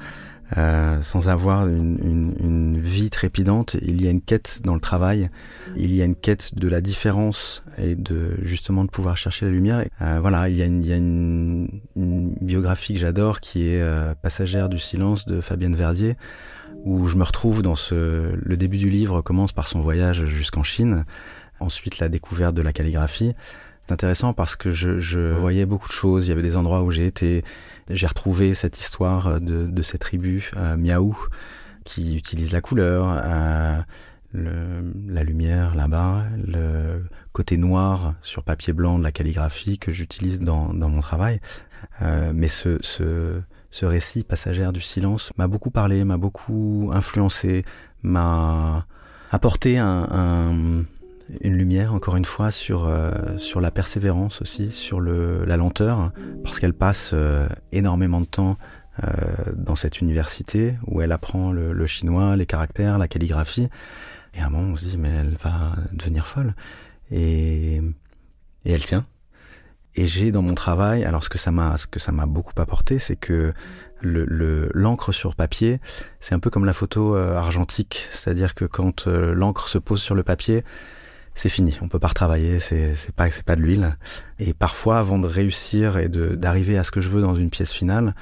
euh, 0.58 1.02
sans 1.02 1.30
avoir 1.30 1.68
une, 1.68 1.98
une, 2.04 2.36
une, 2.40 2.78
vie 2.78 3.10
trépidante, 3.10 3.78
il 3.82 4.02
y 4.02 4.08
a 4.08 4.12
une 4.12 4.22
quête 4.22 4.60
dans 4.64 4.74
le 4.74 4.82
travail, 4.82 5.30
il 5.78 5.96
y 5.96 6.02
a 6.02 6.06
une 6.06 6.16
quête 6.16 6.56
de 6.56 6.68
la 6.68 6.82
différence 6.82 7.64
et 7.78 7.96
de 7.96 8.38
justement 8.42 8.84
de 8.84 8.90
pouvoir 8.90 9.16
chercher 9.16 9.46
la 9.46 9.52
lumière. 9.52 9.86
Euh, 10.02 10.20
voilà, 10.20 10.50
il 10.50 10.58
y 10.58 10.62
a 10.62 10.66
une, 10.66 10.84
il 10.84 10.90
y 10.90 10.94
a 10.94 10.98
une, 10.98 11.82
biographie 11.96 12.96
que 12.96 13.00
j'adore 13.00 13.40
qui 13.40 13.70
est 13.70 13.82
euh, 13.82 14.14
Passagère 14.22 14.68
du 14.68 14.78
silence 14.78 15.26
de 15.26 15.40
Fabienne 15.40 15.76
Verdier, 15.76 16.18
où 16.84 17.08
je 17.08 17.16
me 17.16 17.24
retrouve 17.24 17.62
dans 17.62 17.76
ce... 17.76 18.36
Le 18.36 18.58
début 18.58 18.78
du 18.78 18.90
livre 18.90 19.22
commence 19.22 19.54
par 19.54 19.68
son 19.68 19.80
voyage 19.80 20.26
jusqu'en 20.26 20.64
Chine, 20.64 21.06
ensuite 21.62 22.00
la 22.00 22.10
découverte 22.10 22.56
de 22.56 22.62
la 22.62 22.74
calligraphie. 22.74 23.34
C'est 23.86 23.94
intéressant 23.94 24.34
parce 24.34 24.56
que 24.56 24.72
je, 24.72 25.00
je, 25.00 25.34
voyais 25.34 25.66
beaucoup 25.66 25.88
de 25.88 25.94
choses. 25.94 26.28
Il 26.28 26.30
y 26.30 26.32
avait 26.32 26.42
des 26.42 26.56
endroits 26.56 26.84
où 26.84 26.92
j'ai 26.92 27.08
été, 27.08 27.44
j'ai 27.90 28.08
retrouvé 28.08 28.54
cette 28.54 28.80
histoire 28.80 29.42
de, 29.42 29.66
de 29.66 29.82
ces 29.82 29.98
tribus 29.98 30.52
euh, 30.56 30.78
Miaou 30.78 31.18
qui 31.84 32.16
utilisent 32.16 32.54
la 32.54 32.62
couleur, 32.62 33.22
euh, 33.24 33.80
le, 34.34 34.94
la 35.08 35.24
lumière 35.24 35.76
là-bas, 35.76 36.26
le 36.46 37.04
côté 37.34 37.58
noir 37.58 38.14
sur 38.22 38.44
papier 38.44 38.74
blanc 38.74 39.00
de 39.00 39.04
la 39.04 39.12
calligraphie 39.12 39.80
que 39.80 39.92
j'utilise 39.92 40.40
dans, 40.40 40.74
dans 40.74 40.90
mon 40.90 41.02
travail. 41.02 41.42
Euh, 42.02 42.32
mais 42.34 42.48
ce, 42.48 42.78
ce, 42.82 43.42
ce 43.72 43.86
récit 43.86 44.24
passagère 44.24 44.74
du 44.74 44.82
silence 44.82 45.32
m'a 45.38 45.48
beaucoup 45.48 45.72
parlé, 45.72 46.04
m'a 46.04 46.18
beaucoup 46.18 46.92
influencé, 46.94 47.66
m'a 48.04 48.86
apporté 49.32 49.78
un, 49.78 50.08
un, 50.12 50.84
une 51.42 51.56
lumière, 51.56 51.94
encore 51.94 52.18
une 52.18 52.26
fois, 52.26 52.52
sur, 52.52 52.88
euh, 52.88 53.38
sur 53.38 53.62
la 53.62 53.72
persévérance 53.72 54.42
aussi, 54.42 54.72
sur 54.72 55.00
le, 55.00 55.46
la 55.46 55.58
lenteur, 55.58 56.12
parce 56.44 56.60
qu'elle 56.60 56.74
passe 56.74 57.12
euh, 57.14 57.48
énormément 57.72 58.20
de 58.20 58.26
temps 58.26 58.58
euh, 59.04 59.08
dans 59.56 59.76
cette 59.76 60.02
université 60.02 60.76
où 60.88 61.02
elle 61.02 61.12
apprend 61.12 61.52
le, 61.52 61.72
le, 61.72 61.88
chinois, 61.88 62.36
les 62.36 62.46
caractères, 62.46 62.98
la 62.98 63.08
calligraphie. 63.08 63.70
Et 64.34 64.42
à 64.42 64.48
un 64.48 64.50
moment, 64.50 64.74
on 64.74 64.76
se 64.76 64.86
dit, 64.86 64.98
mais 64.98 65.10
elle 65.10 65.38
va 65.42 65.76
devenir 65.94 66.28
folle. 66.28 66.54
Et, 67.12 67.76
et 68.66 68.72
elle 68.72 68.84
tient. 68.84 69.06
Et 69.96 70.06
j'ai 70.06 70.32
dans 70.32 70.42
mon 70.42 70.54
travail, 70.54 71.04
alors 71.04 71.24
ce 71.24 71.30
que 71.30 71.38
ça 71.38 71.52
m'a, 71.52 71.78
ce 71.78 71.86
que 71.86 72.00
ça 72.00 72.14
m'a 72.14 72.26
beaucoup 72.26 72.54
apporté, 72.58 72.98
c'est 72.98 73.18
que 73.18 73.54
le, 74.02 74.70
l'encre 74.74 75.12
sur 75.12 75.36
papier, 75.36 75.80
c'est 76.20 76.34
un 76.34 76.40
peu 76.40 76.50
comme 76.50 76.66
la 76.66 76.74
photo 76.74 77.16
euh, 77.16 77.36
argentique, 77.36 78.08
c'est-à-dire 78.10 78.56
que 78.56 78.66
quand 78.66 79.08
euh, 79.08 79.34
l'encre 79.34 79.68
se 79.68 79.78
pose 79.78 80.02
sur 80.02 80.16
le 80.16 80.24
papier, 80.24 80.64
c'est 81.42 81.50
fini, 81.50 81.76
on 81.82 81.88
peut 81.88 81.98
pas 81.98 82.10
retravailler, 82.10 82.60
c'est 82.60 82.94
c'est 82.94 83.16
pas 83.16 83.32
c'est 83.32 83.44
pas 83.44 83.56
de 83.56 83.62
l'huile. 83.62 83.98
Et 84.38 84.54
parfois, 84.54 85.00
avant 85.00 85.18
de 85.18 85.26
réussir 85.26 85.98
et 85.98 86.08
d'arriver 86.08 86.78
à 86.78 86.84
ce 86.84 86.92
que 86.92 87.02
je 87.02 87.10
veux 87.10 87.20
dans 87.20 87.34
une 87.34 87.50
pièce 87.50 87.72
finale, 87.72 88.14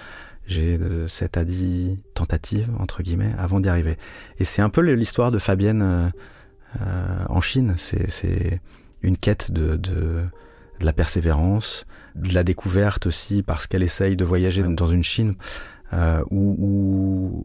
j'ai 0.47 0.79
7 1.05 1.35
à 1.35 1.43
10 1.43 1.97
tentatives 2.13 2.69
entre 2.79 3.03
guillemets 3.03 3.33
avant 3.37 3.59
d'y 3.59 3.67
arriver. 3.67 3.97
Et 4.37 4.45
c'est 4.45 4.61
un 4.61 4.69
peu 4.69 4.79
l'histoire 4.79 5.31
de 5.31 5.37
Fabienne 5.37 5.81
euh, 5.81 6.09
euh, 6.79 7.25
en 7.27 7.41
Chine. 7.41 7.75
C'est 7.77 8.61
une 9.01 9.17
quête 9.17 9.51
de, 9.51 9.75
de 9.75 10.23
la 10.79 10.93
persévérance, 10.93 11.87
de 12.15 12.33
la 12.33 12.45
découverte 12.45 13.05
aussi, 13.05 13.43
parce 13.43 13.67
qu'elle 13.67 13.83
essaye 13.83 14.15
de 14.15 14.23
voyager 14.23 14.63
dans 14.63 14.87
une 14.87 15.03
Chine 15.03 15.33
euh, 15.91 16.23
où, 16.31 17.43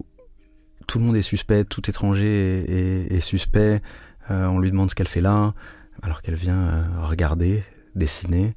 tout 0.87 1.00
le 1.00 1.04
monde 1.04 1.16
est 1.16 1.22
suspect, 1.22 1.64
tout 1.64 1.90
étranger 1.90 3.08
est 3.10 3.20
suspect. 3.20 3.80
Euh, 4.30 4.46
on 4.46 4.58
lui 4.58 4.70
demande 4.70 4.90
ce 4.90 4.94
qu'elle 4.94 5.08
fait 5.08 5.20
là, 5.20 5.54
alors 6.02 6.22
qu'elle 6.22 6.34
vient 6.34 6.58
euh, 6.58 6.84
regarder, 7.02 7.62
dessiner. 7.94 8.54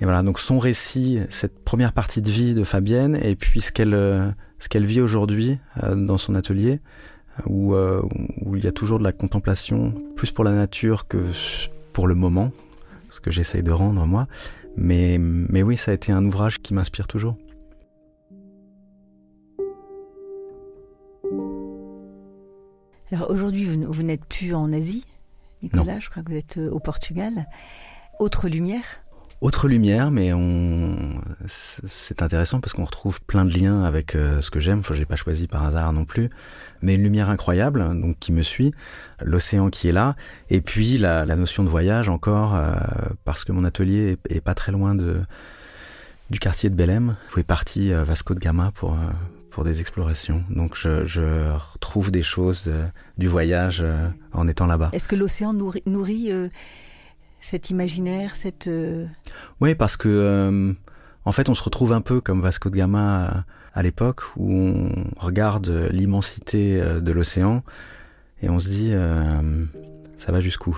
Et 0.00 0.04
voilà, 0.04 0.22
donc 0.22 0.38
son 0.38 0.58
récit, 0.58 1.20
cette 1.30 1.64
première 1.64 1.92
partie 1.92 2.20
de 2.20 2.30
vie 2.30 2.54
de 2.54 2.64
Fabienne, 2.64 3.16
et 3.22 3.36
puis 3.36 3.60
ce 3.60 3.72
qu'elle 3.72 3.94
euh, 3.94 4.30
ce 4.58 4.68
qu'elle 4.68 4.86
vit 4.86 5.00
aujourd'hui 5.00 5.58
dans 5.94 6.16
son 6.16 6.34
atelier, 6.34 6.80
où, 7.44 7.74
où 7.74 8.56
il 8.56 8.64
y 8.64 8.66
a 8.66 8.72
toujours 8.72 8.98
de 8.98 9.04
la 9.04 9.12
contemplation, 9.12 9.92
plus 10.16 10.30
pour 10.30 10.42
la 10.42 10.52
nature 10.52 11.06
que 11.06 11.18
pour 11.92 12.06
le 12.06 12.14
moment, 12.14 12.50
ce 13.10 13.20
que 13.20 13.30
j'essaye 13.30 13.62
de 13.62 13.72
rendre 13.72 14.06
moi. 14.06 14.26
Mais, 14.78 15.18
mais 15.20 15.62
oui, 15.62 15.76
ça 15.76 15.90
a 15.90 15.94
été 15.94 16.12
un 16.12 16.24
ouvrage 16.24 16.62
qui 16.62 16.72
m'inspire 16.72 17.06
toujours. 17.06 17.36
Alors 23.14 23.30
aujourd'hui, 23.30 23.64
vous, 23.64 23.92
vous 23.92 24.02
n'êtes 24.02 24.24
plus 24.24 24.54
en 24.54 24.72
Asie, 24.72 25.04
Nicolas, 25.62 25.94
Non. 25.94 26.00
je 26.00 26.10
crois 26.10 26.24
que 26.24 26.32
vous 26.32 26.36
êtes 26.36 26.58
euh, 26.58 26.68
au 26.70 26.80
Portugal. 26.80 27.46
Autre 28.18 28.48
lumière? 28.48 28.82
Autre 29.40 29.68
lumière, 29.68 30.10
mais 30.10 30.32
on 30.32 31.20
c'est 31.46 32.22
intéressant 32.22 32.58
parce 32.60 32.72
qu'on 32.72 32.82
retrouve 32.82 33.20
plein 33.22 33.44
de 33.44 33.56
liens 33.56 33.84
avec 33.84 34.16
euh, 34.16 34.40
ce 34.40 34.50
que 34.50 34.58
j'aime. 34.58 34.80
Enfin, 34.80 34.94
j'ai 34.94 35.04
pas 35.04 35.14
choisi 35.14 35.46
par 35.46 35.62
hasard 35.62 35.92
non 35.92 36.04
plus, 36.04 36.28
mais 36.82 36.96
une 36.96 37.04
lumière 37.04 37.30
incroyable, 37.30 37.84
donc 38.00 38.18
qui 38.18 38.32
me 38.32 38.42
suit, 38.42 38.72
l'océan 39.22 39.70
qui 39.70 39.88
est 39.88 39.92
là, 39.92 40.16
et 40.50 40.60
puis 40.60 40.98
la, 40.98 41.24
la 41.24 41.36
notion 41.36 41.62
de 41.62 41.68
voyage 41.68 42.08
encore, 42.08 42.56
euh, 42.56 42.74
parce 43.24 43.44
que 43.44 43.52
mon 43.52 43.62
atelier 43.64 44.18
est, 44.28 44.36
est, 44.36 44.40
pas 44.40 44.54
très 44.54 44.72
loin 44.72 44.96
de 44.96 45.20
du 46.30 46.40
quartier 46.40 46.68
de 46.68 46.74
Belém, 46.74 47.16
où 47.36 47.38
est 47.38 47.44
parti 47.44 47.92
Vasco 47.92 48.34
de 48.34 48.40
Gama 48.40 48.72
pour 48.74 48.94
euh, 48.94 48.96
pour 49.54 49.64
des 49.64 49.80
explorations. 49.80 50.42
Donc 50.50 50.76
je, 50.76 51.06
je 51.06 51.52
retrouve 51.74 52.10
des 52.10 52.22
choses 52.22 52.64
euh, 52.66 52.86
du 53.18 53.28
voyage 53.28 53.84
en 54.32 54.48
étant 54.48 54.66
là-bas. 54.66 54.90
Est-ce 54.92 55.08
que 55.08 55.16
l'océan 55.16 55.52
nourrit, 55.52 55.82
nourrit 55.86 56.32
cet 57.40 57.70
imaginaire, 57.70 58.36
cette... 58.36 58.68
Euh... 58.68 59.06
Oui, 59.60 59.74
parce 59.74 59.96
que 59.96 60.08
euh, 60.08 60.72
en 61.24 61.32
fait, 61.32 61.48
on 61.50 61.54
se 61.54 61.62
retrouve 61.62 61.92
un 61.92 62.00
peu 62.00 62.20
comme 62.20 62.40
Vasco 62.40 62.70
de 62.70 62.76
Gama 62.76 63.26
à, 63.26 63.44
à 63.78 63.82
l'époque 63.82 64.22
où 64.36 64.50
on 64.50 65.04
regarde 65.18 65.68
l'immensité 65.90 66.80
euh, 66.80 67.00
de 67.00 67.12
l'océan 67.12 67.62
et 68.42 68.48
on 68.48 68.58
se 68.58 68.68
dit 68.68 68.90
euh, 68.92 69.66
ça 70.16 70.32
va 70.32 70.40
jusqu'où? 70.40 70.76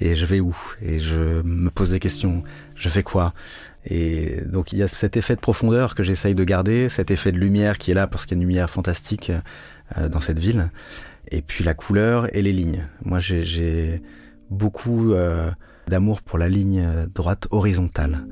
Et 0.00 0.14
je 0.14 0.24
vais 0.24 0.40
où? 0.40 0.56
Et 0.80 0.98
je 0.98 1.42
me 1.42 1.70
pose 1.70 1.90
des 1.90 2.00
questions. 2.00 2.44
Je 2.74 2.88
fais 2.88 3.02
quoi? 3.02 3.34
Et 3.84 4.40
donc 4.46 4.72
il 4.72 4.78
y 4.78 4.82
a 4.82 4.88
cet 4.88 5.16
effet 5.16 5.34
de 5.34 5.40
profondeur 5.40 5.94
que 5.94 6.02
j'essaye 6.02 6.34
de 6.34 6.44
garder, 6.44 6.88
cet 6.88 7.10
effet 7.10 7.32
de 7.32 7.38
lumière 7.38 7.78
qui 7.78 7.90
est 7.90 7.94
là 7.94 8.06
parce 8.06 8.26
qu'il 8.26 8.36
y 8.36 8.40
a 8.40 8.42
une 8.42 8.48
lumière 8.48 8.70
fantastique 8.70 9.32
euh, 9.98 10.08
dans 10.08 10.20
cette 10.20 10.38
ville. 10.38 10.70
Et 11.28 11.42
puis 11.42 11.64
la 11.64 11.74
couleur 11.74 12.34
et 12.36 12.42
les 12.42 12.52
lignes. 12.52 12.86
Moi, 13.04 13.18
j'ai 13.18 14.02
beaucoup 14.50 15.12
euh, 15.12 15.50
d'amour 15.86 16.22
pour 16.22 16.38
la 16.38 16.48
ligne 16.48 17.06
droite 17.14 17.48
horizontale. 17.50 18.26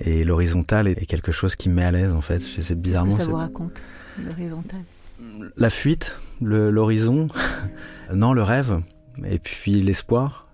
Et 0.00 0.24
l'horizontale 0.24 0.88
est 0.88 1.06
quelque 1.06 1.32
chose 1.32 1.56
qui 1.56 1.68
me 1.68 1.74
met 1.74 1.84
à 1.84 1.90
l'aise 1.90 2.12
en 2.12 2.20
fait. 2.20 2.40
C'est 2.40 2.78
bizarrement. 2.80 3.10
Qu'est-ce 3.10 3.18
que 3.18 3.24
ça 3.24 3.30
vous 3.30 3.36
raconte 3.36 3.82
l'horizontale? 4.22 4.84
La 5.56 5.70
fuite, 5.70 6.18
l'horizon, 6.42 7.28
non 8.14 8.32
le 8.32 8.42
rêve, 8.42 8.80
et 9.24 9.38
puis 9.38 9.82
l'espoir. 9.82 10.45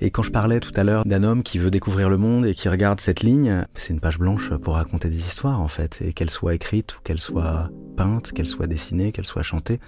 Et 0.00 0.10
quand 0.10 0.22
je 0.22 0.32
parlais 0.32 0.60
tout 0.60 0.72
à 0.76 0.82
l'heure 0.82 1.04
d'un 1.04 1.22
homme 1.22 1.42
qui 1.42 1.58
veut 1.58 1.70
découvrir 1.70 2.10
le 2.10 2.18
monde 2.18 2.46
et 2.46 2.54
qui 2.54 2.68
regarde 2.68 3.00
cette 3.00 3.22
ligne, 3.22 3.64
c'est 3.74 3.92
une 3.92 4.00
page 4.00 4.18
blanche 4.18 4.52
pour 4.56 4.74
raconter 4.74 5.08
des 5.08 5.18
histoires 5.18 5.60
en 5.60 5.68
fait, 5.68 6.00
et 6.02 6.12
qu'elles 6.12 6.30
soient 6.30 6.54
écrites 6.54 6.96
ou 6.96 7.00
qu'elles 7.02 7.20
soient 7.20 7.70
peintes, 7.96 8.32
qu'elles 8.32 8.46
soient 8.46 8.66
dessinées, 8.66 9.12
qu'elles 9.12 9.24
soient 9.24 9.42
chantées. 9.42 9.80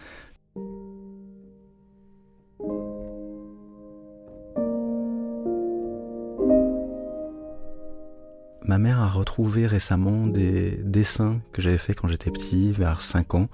Ma 8.62 8.78
mère 8.78 9.00
a 9.00 9.08
retrouvé 9.08 9.66
récemment 9.66 10.26
des 10.26 10.80
dessins 10.82 11.40
que 11.52 11.62
j'avais 11.62 11.78
fait 11.78 11.94
quand 11.94 12.08
j'étais 12.08 12.30
petit, 12.30 12.72
vers 12.72 13.00
5 13.00 13.34
ans 13.34 13.48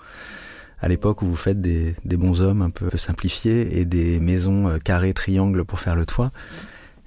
à 0.82 0.88
l'époque 0.88 1.22
où 1.22 1.26
vous 1.26 1.36
faites 1.36 1.60
des, 1.60 1.94
des 2.04 2.16
bons 2.16 2.40
hommes 2.40 2.60
un 2.60 2.70
peu 2.70 2.96
simplifiés 2.98 3.78
et 3.78 3.84
des 3.84 4.18
maisons 4.18 4.68
euh, 4.68 4.78
carrées, 4.78 5.14
triangles 5.14 5.64
pour 5.64 5.78
faire 5.78 5.94
le 5.94 6.04
toit. 6.04 6.32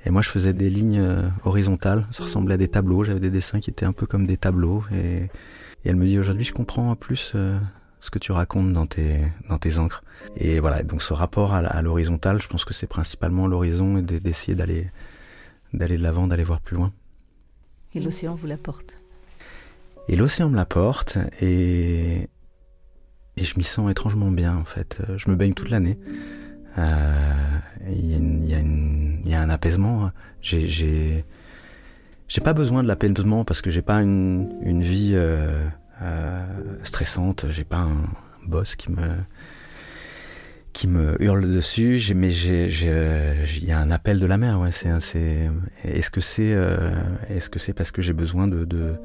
Et 0.05 0.11
moi, 0.11 0.21
je 0.21 0.29
faisais 0.29 0.53
des 0.53 0.69
lignes 0.69 1.01
euh, 1.01 1.27
horizontales. 1.43 2.07
Ça 2.11 2.23
ressemblait 2.23 2.53
à 2.53 2.57
des 2.57 2.69
tableaux. 2.69 3.03
J'avais 3.03 3.19
des 3.19 3.29
dessins 3.29 3.59
qui 3.59 3.69
étaient 3.69 3.85
un 3.85 3.91
peu 3.91 4.05
comme 4.05 4.25
des 4.25 4.37
tableaux. 4.37 4.83
Et, 4.93 5.23
et 5.23 5.29
elle 5.89 5.97
me 5.97 6.05
dit 6.05 6.17
aujourd'hui, 6.17 6.45
je 6.45 6.53
comprends 6.53 6.95
plus 6.95 7.33
euh, 7.35 7.59
ce 7.99 8.09
que 8.09 8.19
tu 8.19 8.31
racontes 8.31 8.71
dans 8.71 8.85
tes, 8.85 9.25
dans 9.49 9.57
tes 9.57 9.77
encres. 9.77 10.03
Et 10.37 10.61
voilà. 10.61 10.81
Donc, 10.83 11.01
ce 11.01 11.11
rapport 11.11 11.53
à, 11.53 11.81
l'horizontale, 11.81 12.41
je 12.41 12.47
pense 12.47 12.63
que 12.63 12.73
c'est 12.73 12.87
principalement 12.87 13.45
l'horizon 13.45 13.97
et 13.97 14.01
d'essayer 14.03 14.55
d'aller, 14.55 14.89
d'aller 15.73 15.97
de 15.97 16.03
l'avant, 16.03 16.27
d'aller 16.27 16.45
voir 16.45 16.61
plus 16.61 16.77
loin. 16.77 16.93
Et 17.93 17.99
l'océan 17.99 18.35
vous 18.35 18.47
l'apporte. 18.47 19.01
Et 20.07 20.15
l'océan 20.15 20.49
me 20.49 20.55
l'apporte. 20.55 21.17
Et, 21.41 22.29
et 23.37 23.43
je 23.43 23.57
m'y 23.57 23.63
sens 23.63 23.89
étrangement 23.91 24.31
bien 24.31 24.55
en 24.55 24.65
fait. 24.65 24.99
Euh, 25.01 25.17
je 25.17 25.29
me 25.29 25.35
baigne 25.35 25.53
toute 25.53 25.69
l'année. 25.69 25.97
Euh, 26.77 27.35
il 27.87 28.47
y, 29.25 29.33
a 29.33 29.41
un 29.41 29.49
apaisement. 29.49 30.11
J'ai, 30.41 31.23
pas 32.43 32.53
besoin 32.53 32.83
de 32.83 32.87
l'apaisement 32.87 33.45
parce 33.45 33.61
que 33.61 33.71
j'ai 33.71 33.81
pas 33.81 34.01
une, 34.01 34.53
une 34.61 34.81
vie 34.81 35.11
euh, 35.13 35.67
euh, 36.01 36.45
stressante. 36.83 37.45
J'ai 37.49 37.63
pas 37.63 37.77
un 37.77 38.07
boss 38.45 38.75
qui 38.75 38.91
me 38.91 39.15
qui 40.73 40.87
me 40.87 41.21
hurle 41.23 41.49
dessus. 41.49 42.01
Mais 42.15 42.35
il 42.35 43.65
y 43.65 43.71
a 43.71 43.79
un 43.79 43.91
appel 43.91 44.19
de 44.19 44.25
la 44.25 44.37
mer. 44.37 44.59
Ouais, 44.59 44.71
c'est, 44.71 44.89
c'est. 44.99 45.49
Est-ce 45.83 46.11
que 46.11 46.21
c'est, 46.21 46.53
euh, 46.53 46.91
est-ce 47.29 47.49
que 47.49 47.59
c'est 47.59 47.73
parce 47.73 47.91
que 47.91 48.01
j'ai 48.01 48.13
besoin 48.13 48.47
de 48.47 48.95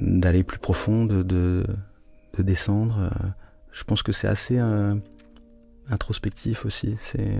d'aller 0.00 0.42
plus 0.42 0.58
profond, 0.58 1.04
de, 1.04 1.22
de 1.22 1.66
de 2.36 2.42
descendre. 2.42 2.98
Euh, 2.98 3.28
je 3.72 3.84
pense 3.84 4.02
que 4.02 4.12
c'est 4.12 4.28
assez 4.28 4.58
euh, 4.58 4.94
introspectif 5.88 6.64
aussi. 6.64 6.96
C'est 7.02 7.38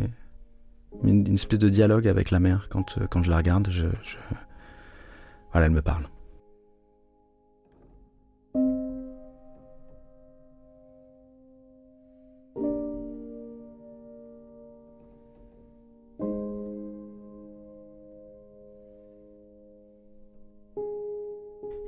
une, 1.02 1.35
espèce 1.35 1.59
de 1.59 1.68
dialogue 1.68 2.09
avec 2.09 2.31
la 2.31 2.40
mer. 2.40 2.68
Quand, 2.70 2.98
euh, 2.98 3.07
quand 3.07 3.22
je 3.22 3.31
la 3.31 3.38
regarde, 3.38 3.68
voilà, 5.52 5.66
elle 5.66 5.72
me 5.72 5.83
parle. 5.83 6.09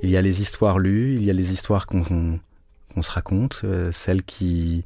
Il 0.01 0.11
y 0.11 0.17
a 0.17 0.21
les 0.21 0.41
histoires 0.41 0.77
lues, 0.77 1.15
il 1.15 1.23
y 1.23 1.31
a 1.31 1.33
les 1.33 1.51
histoires 1.51 1.87
qu'on 1.87 2.39
qu'on 2.95 3.01
se 3.01 3.11
raconte, 3.11 3.61
euh, 3.65 3.91
celles 3.91 4.23
qui 4.23 4.85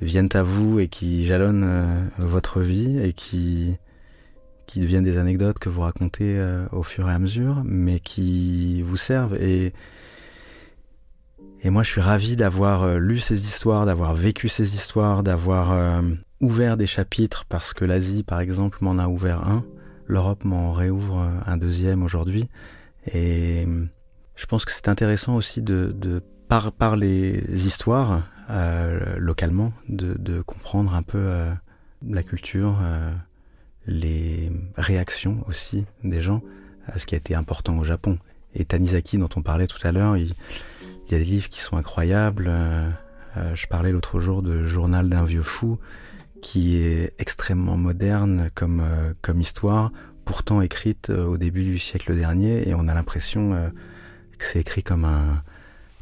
viennent 0.00 0.28
à 0.32 0.42
vous 0.42 0.80
et 0.80 0.88
qui 0.88 1.26
jalonnent 1.26 1.64
euh, 1.64 2.04
votre 2.18 2.60
vie 2.60 2.98
et 2.98 3.12
qui 3.12 3.76
qui 4.66 4.80
deviennent 4.80 5.04
des 5.04 5.16
anecdotes 5.16 5.60
que 5.60 5.68
vous 5.68 5.82
racontez 5.82 6.36
euh, 6.38 6.66
au 6.72 6.82
fur 6.82 7.08
et 7.08 7.12
à 7.12 7.20
mesure, 7.20 7.62
mais 7.64 8.00
qui 8.00 8.82
vous 8.82 8.96
servent. 8.96 9.36
Et, 9.36 9.72
et 11.62 11.70
moi, 11.70 11.84
je 11.84 11.90
suis 11.90 12.00
ravi 12.00 12.34
d'avoir 12.34 12.98
lu 12.98 13.18
ces 13.18 13.44
histoires, 13.44 13.86
d'avoir 13.86 14.14
vécu 14.14 14.48
ces 14.48 14.74
histoires, 14.74 15.22
d'avoir 15.22 16.02
ouvert 16.40 16.76
des 16.76 16.86
chapitres, 16.86 17.44
parce 17.48 17.74
que 17.74 17.84
l'Asie, 17.84 18.24
par 18.24 18.40
exemple, 18.40 18.78
m'en 18.80 18.98
a 18.98 19.06
ouvert 19.06 19.46
un. 19.46 19.64
L'Europe 20.06 20.44
m'en 20.44 20.72
réouvre 20.72 21.24
un 21.46 21.56
deuxième 21.56 22.02
aujourd'hui. 22.02 22.48
Et 23.12 23.68
je 24.34 24.46
pense 24.46 24.64
que 24.64 24.72
c'est 24.72 24.88
intéressant 24.88 25.36
aussi 25.36 25.62
de, 25.62 25.94
de 25.94 26.24
par, 26.48 26.96
les 26.96 27.66
histoires 27.66 28.22
euh, 28.50 29.16
localement, 29.18 29.72
de, 29.88 30.14
de, 30.18 30.40
comprendre 30.40 30.94
un 30.94 31.02
peu 31.02 31.18
euh, 31.18 31.52
la 32.08 32.22
culture, 32.22 32.78
euh, 32.82 33.12
les 33.86 34.52
réactions 34.76 35.44
aussi 35.48 35.84
des 36.04 36.20
gens, 36.20 36.42
à 36.86 36.98
ce 36.98 37.06
qui 37.06 37.14
a 37.14 37.18
été 37.18 37.34
important 37.34 37.76
au 37.78 37.84
Japon. 37.84 38.18
Et 38.54 38.64
Tanizaki, 38.64 39.18
dont 39.18 39.28
on 39.36 39.42
parlait 39.42 39.66
tout 39.66 39.84
à 39.86 39.92
l'heure, 39.92 40.16
il, 40.16 40.34
il, 41.06 41.12
y 41.12 41.14
a 41.14 41.18
des 41.18 41.24
livres 41.24 41.48
qui 41.48 41.60
sont 41.60 41.76
incroyables. 41.76 42.50
je 43.54 43.66
parlais 43.66 43.92
l'autre 43.92 44.18
jour 44.20 44.42
de 44.42 44.62
Journal 44.62 45.08
d'un 45.08 45.24
vieux 45.24 45.42
fou, 45.42 45.78
qui 46.40 46.78
est 46.78 47.12
extrêmement 47.18 47.76
moderne 47.76 48.50
comme, 48.54 48.82
comme 49.20 49.40
histoire, 49.40 49.92
pourtant 50.24 50.62
écrite 50.62 51.10
au 51.10 51.36
début 51.36 51.64
du 51.64 51.78
siècle 51.78 52.16
dernier, 52.16 52.68
et 52.68 52.74
on 52.74 52.88
a 52.88 52.94
l'impression 52.94 53.70
que 54.38 54.44
c'est 54.44 54.60
écrit 54.60 54.82
comme 54.82 55.04
un 55.04 55.42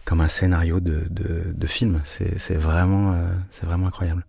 comme 0.04 0.20
un 0.20 0.28
scénario 0.28 0.80
de, 0.80 1.06
de, 1.10 1.52
de 1.54 1.66
film. 1.66 2.02
C'est 2.04 2.54
vraiment, 2.54 3.12
euh, 3.12 3.30
c'est 3.50 3.66
vraiment 3.66 3.86
incroyable. 3.86 4.24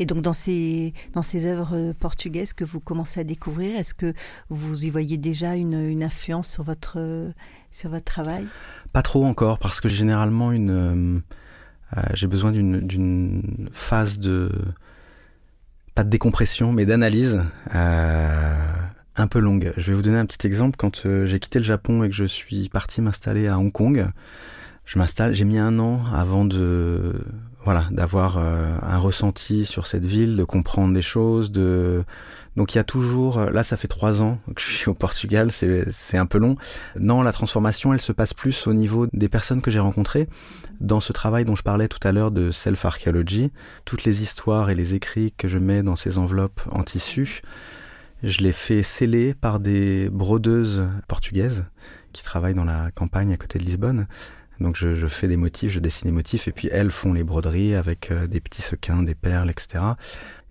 Et 0.00 0.06
donc 0.06 0.22
dans 0.22 0.32
ces, 0.32 0.92
dans 1.14 1.22
ces 1.22 1.46
œuvres 1.46 1.92
portugaises 1.98 2.52
que 2.52 2.64
vous 2.64 2.78
commencez 2.78 3.20
à 3.20 3.24
découvrir, 3.24 3.76
est-ce 3.76 3.94
que 3.94 4.14
vous 4.48 4.84
y 4.84 4.90
voyez 4.90 5.18
déjà 5.18 5.56
une, 5.56 5.74
une 5.74 6.04
influence 6.04 6.48
sur 6.48 6.62
votre, 6.62 7.32
sur 7.70 7.90
votre 7.90 8.04
travail? 8.04 8.46
Pas 8.92 9.02
trop 9.02 9.24
encore, 9.24 9.58
parce 9.58 9.80
que 9.80 9.88
généralement, 9.88 10.52
une, 10.52 10.70
euh, 10.70 11.20
euh, 11.96 12.02
j'ai 12.14 12.26
besoin 12.26 12.52
d'une 12.52 13.68
phase 13.72 14.18
de, 14.18 14.52
pas 15.94 16.04
de 16.04 16.10
décompression, 16.10 16.72
mais 16.72 16.86
d'analyse. 16.86 17.42
Euh, 17.74 18.56
un 19.20 19.26
peu 19.26 19.38
longue. 19.38 19.72
Je 19.76 19.90
vais 19.90 19.94
vous 19.94 20.02
donner 20.02 20.18
un 20.18 20.26
petit 20.26 20.46
exemple. 20.46 20.76
Quand 20.76 21.06
euh, 21.06 21.26
j'ai 21.26 21.40
quitté 21.40 21.58
le 21.58 21.64
Japon 21.64 22.02
et 22.02 22.08
que 22.08 22.14
je 22.14 22.24
suis 22.24 22.68
parti 22.68 23.00
m'installer 23.00 23.48
à 23.48 23.58
Hong 23.58 23.72
Kong, 23.72 24.10
je 24.84 24.98
m'installe. 24.98 25.32
J'ai 25.32 25.44
mis 25.44 25.58
un 25.58 25.78
an 25.78 26.02
avant 26.12 26.44
de 26.44 27.14
voilà 27.64 27.86
d'avoir 27.90 28.38
euh, 28.38 28.76
un 28.82 28.98
ressenti 28.98 29.66
sur 29.66 29.86
cette 29.86 30.04
ville, 30.04 30.36
de 30.36 30.44
comprendre 30.44 30.94
des 30.94 31.02
choses. 31.02 31.50
De 31.50 32.04
donc 32.56 32.74
il 32.74 32.78
y 32.78 32.80
a 32.80 32.84
toujours. 32.84 33.40
Là, 33.40 33.62
ça 33.62 33.76
fait 33.76 33.88
trois 33.88 34.22
ans 34.22 34.38
que 34.54 34.60
je 34.60 34.70
suis 34.70 34.88
au 34.88 34.94
Portugal. 34.94 35.52
C'est 35.52 35.90
c'est 35.90 36.18
un 36.18 36.26
peu 36.26 36.38
long. 36.38 36.56
Non, 36.98 37.22
la 37.22 37.32
transformation, 37.32 37.92
elle 37.92 38.00
se 38.00 38.12
passe 38.12 38.34
plus 38.34 38.66
au 38.66 38.72
niveau 38.72 39.06
des 39.12 39.28
personnes 39.28 39.60
que 39.60 39.70
j'ai 39.70 39.80
rencontrées 39.80 40.28
dans 40.80 41.00
ce 41.00 41.12
travail 41.12 41.44
dont 41.44 41.56
je 41.56 41.62
parlais 41.62 41.88
tout 41.88 42.06
à 42.06 42.12
l'heure 42.12 42.30
de 42.30 42.50
self 42.50 42.84
archaeology. 42.84 43.52
Toutes 43.84 44.04
les 44.04 44.22
histoires 44.22 44.70
et 44.70 44.74
les 44.74 44.94
écrits 44.94 45.32
que 45.36 45.48
je 45.48 45.58
mets 45.58 45.82
dans 45.82 45.96
ces 45.96 46.18
enveloppes 46.18 46.60
en 46.70 46.82
tissu 46.82 47.42
je 48.22 48.42
l'ai 48.42 48.52
fait 48.52 48.82
sceller 48.82 49.34
par 49.34 49.60
des 49.60 50.08
brodeuses 50.08 50.84
portugaises 51.06 51.64
qui 52.12 52.22
travaillent 52.22 52.54
dans 52.54 52.64
la 52.64 52.90
campagne 52.90 53.32
à 53.32 53.36
côté 53.36 53.58
de 53.58 53.64
Lisbonne. 53.64 54.06
Donc 54.60 54.76
je, 54.76 54.94
je 54.94 55.06
fais 55.06 55.28
des 55.28 55.36
motifs, 55.36 55.70
je 55.70 55.78
dessine 55.78 56.10
des 56.10 56.14
motifs, 56.14 56.48
et 56.48 56.52
puis 56.52 56.68
elles 56.72 56.90
font 56.90 57.12
les 57.12 57.22
broderies 57.22 57.76
avec 57.76 58.10
euh, 58.10 58.26
des 58.26 58.40
petits 58.40 58.62
sequins, 58.62 59.04
des 59.04 59.14
perles, 59.14 59.50
etc. 59.50 59.84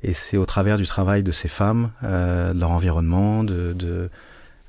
Et 0.01 0.13
c'est 0.13 0.37
au 0.37 0.45
travers 0.45 0.77
du 0.77 0.85
travail 0.85 1.23
de 1.23 1.31
ces 1.31 1.49
femmes, 1.49 1.91
euh, 2.03 2.53
de 2.53 2.59
leur 2.59 2.71
environnement, 2.71 3.43
de, 3.43 3.73
de 3.73 4.09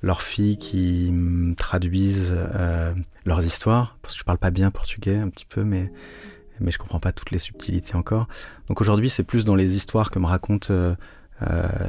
leurs 0.02 0.22
filles 0.22 0.58
qui 0.58 1.12
traduisent 1.56 2.34
euh, 2.37 2.94
leurs 3.24 3.44
histoires, 3.44 3.96
parce 4.02 4.14
que 4.14 4.20
je 4.20 4.24
parle 4.24 4.38
pas 4.38 4.50
bien 4.50 4.70
portugais 4.70 5.16
un 5.16 5.28
petit 5.28 5.46
peu, 5.46 5.62
mais 5.64 5.88
mais 6.61 6.72
je 6.72 6.78
comprends 6.78 6.98
pas 6.98 7.12
toutes 7.12 7.30
les 7.30 7.38
subtilités 7.38 7.94
encore. 7.94 8.26
Donc 8.68 8.80
aujourd'hui, 8.80 9.11
c'est 9.11 9.22
plus 9.22 9.44
dans 9.44 9.54
les 9.54 9.76
histoires 9.76 10.11
que 10.11 10.18
me 10.18 10.26
racontent 10.26 10.72
euh, 10.72 10.94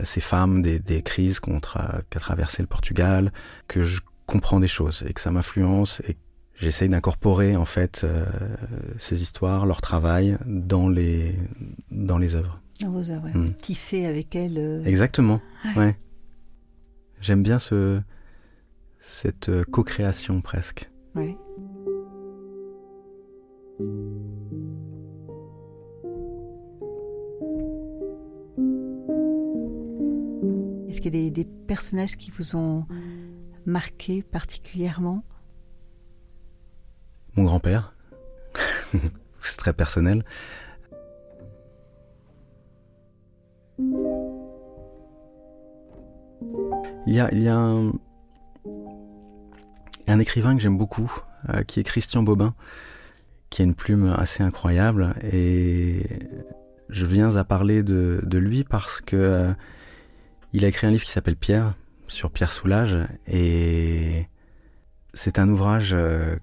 ces 0.04 0.22
femmes, 0.22 0.62
des, 0.62 0.80
des 0.80 1.02
crises 1.02 1.40
qu'a 1.40 2.20
traversé 2.20 2.62
le 2.62 2.68
Portugal, 2.68 3.32
que 3.68 3.82
je 3.82 4.02
comprends 4.26 4.60
des 4.60 4.68
choses 4.68 5.04
et 5.08 5.14
que 5.14 5.22
ça 5.22 5.32
m'influence 5.32 6.02
et 6.08 6.16
j'essaye 6.60 6.90
d'incorporer 6.90 7.56
en 7.56 7.66
fait 7.66 8.02
euh, 8.04 8.26
ces 8.98 9.22
histoires, 9.22 9.66
leur 9.66 9.82
travail 9.82 10.38
dans 10.46 10.88
les 10.88 11.36
dans 11.90 12.18
les 12.18 12.36
œuvres. 12.36 12.62
Dans 12.82 12.92
vos 12.92 13.12
œuvres, 13.12 13.30
mm. 13.30 13.54
tisser 13.56 14.06
avec 14.06 14.36
elles. 14.36 14.58
Euh... 14.58 14.84
Exactement. 14.84 15.42
Ouais. 15.76 15.98
J'aime 17.22 17.44
bien 17.44 17.60
ce 17.60 18.00
cette 19.00 19.50
euh, 19.50 19.64
co-création 19.64 20.42
presque. 20.42 20.90
Ouais. 21.16 21.36
Des, 31.10 31.45
personnages 31.67 32.17
qui 32.17 32.32
vous 32.32 32.56
ont 32.56 32.86
marqué 33.65 34.24
particulièrement 34.24 35.24
Mon 37.36 37.43
grand-père. 37.43 37.93
C'est 39.41 39.58
très 39.58 39.74
personnel. 39.74 40.24
Il 47.06 47.15
y 47.15 47.48
a, 47.48 47.58
un, 47.58 47.91
écrivain 50.19 50.56
que 50.56 50.62
j'aime 50.62 50.78
beaucoup, 50.78 51.12
euh, 51.50 51.63
qui 51.63 51.80
est 51.80 51.84
Christian 51.84 52.24
Bobin, 52.24 52.54
qui 53.50 53.62
a 53.62 53.65
une 53.65 53.76
plume 53.76 54.13
assez 54.17 54.43
incroyable. 54.43 55.15
Et 55.32 56.04
je 56.89 57.06
viens 57.06 57.36
à 57.36 57.43
parler 57.43 57.84
de, 57.84 58.19
de 58.24 58.38
lui 58.38 58.63
parce 58.63 59.02
que 59.02 59.15
euh, 59.15 59.54
il 60.54 60.66
a 60.66 60.68
écrit 60.68 60.88
un 60.88 60.92
livre 60.92 61.04
qui 61.04 61.12
s'appelle 61.12 61.36
Pierre, 61.36 61.74
sur 62.08 62.32
Pierre 62.32 62.52
Soulage. 62.52 62.98
Et 63.28 64.28
c'est 65.14 65.40
un 65.40 65.50
ouvrage 65.50 65.92
euh, 65.94 66.36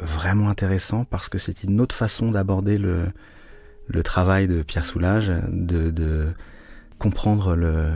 vraiment 0.00 0.48
intéressant 0.48 1.04
parce 1.04 1.28
que 1.28 1.38
c'est 1.38 1.64
une 1.64 1.80
autre 1.80 1.94
façon 1.94 2.30
d'aborder 2.30 2.78
le, 2.78 3.04
le 3.86 4.02
travail 4.02 4.48
de 4.48 4.62
Pierre 4.62 4.84
Soulage, 4.84 5.32
de, 5.50 5.90
de 5.90 6.32
comprendre 6.98 7.54
le, 7.54 7.92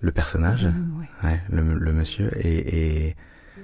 le 0.00 0.12
personnage, 0.12 0.64
Mmh, 0.66 1.00
ouais. 1.00 1.28
ouais, 1.30 1.42
le, 1.50 1.62
le 1.74 1.92
monsieur, 1.92 2.30
et, 2.44 3.06
et 3.08 3.16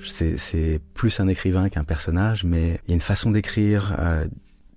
c'est, 0.05 0.37
c'est 0.37 0.81
plus 0.95 1.21
un 1.21 1.29
écrivain 1.29 1.69
qu'un 1.69 1.85
personnage, 1.85 2.45
mais 2.45 2.81
il 2.85 2.91
y 2.91 2.93
a 2.93 2.95
une 2.95 3.01
façon 3.01 3.31
d'écrire 3.31 3.95
euh, 3.99 4.27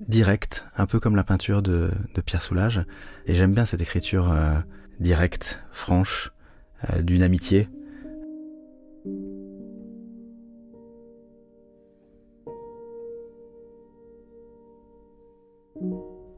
directe, 0.08 0.66
un 0.78 0.86
peu 0.86 1.00
comme 1.00 1.16
la 1.16 1.24
peinture 1.24 1.62
de, 1.62 1.92
de 2.14 2.22
Pierre 2.22 2.42
Soulage, 2.42 2.82
et 3.26 3.36
j'aime 3.36 3.54
bien 3.54 3.66
cette 3.66 3.82
écriture 3.82 4.32
euh, 4.32 4.60
directe, 5.00 5.60
franche, 5.72 6.32
euh, 6.90 7.02
d'une 7.02 7.24
amitié. 7.24 7.70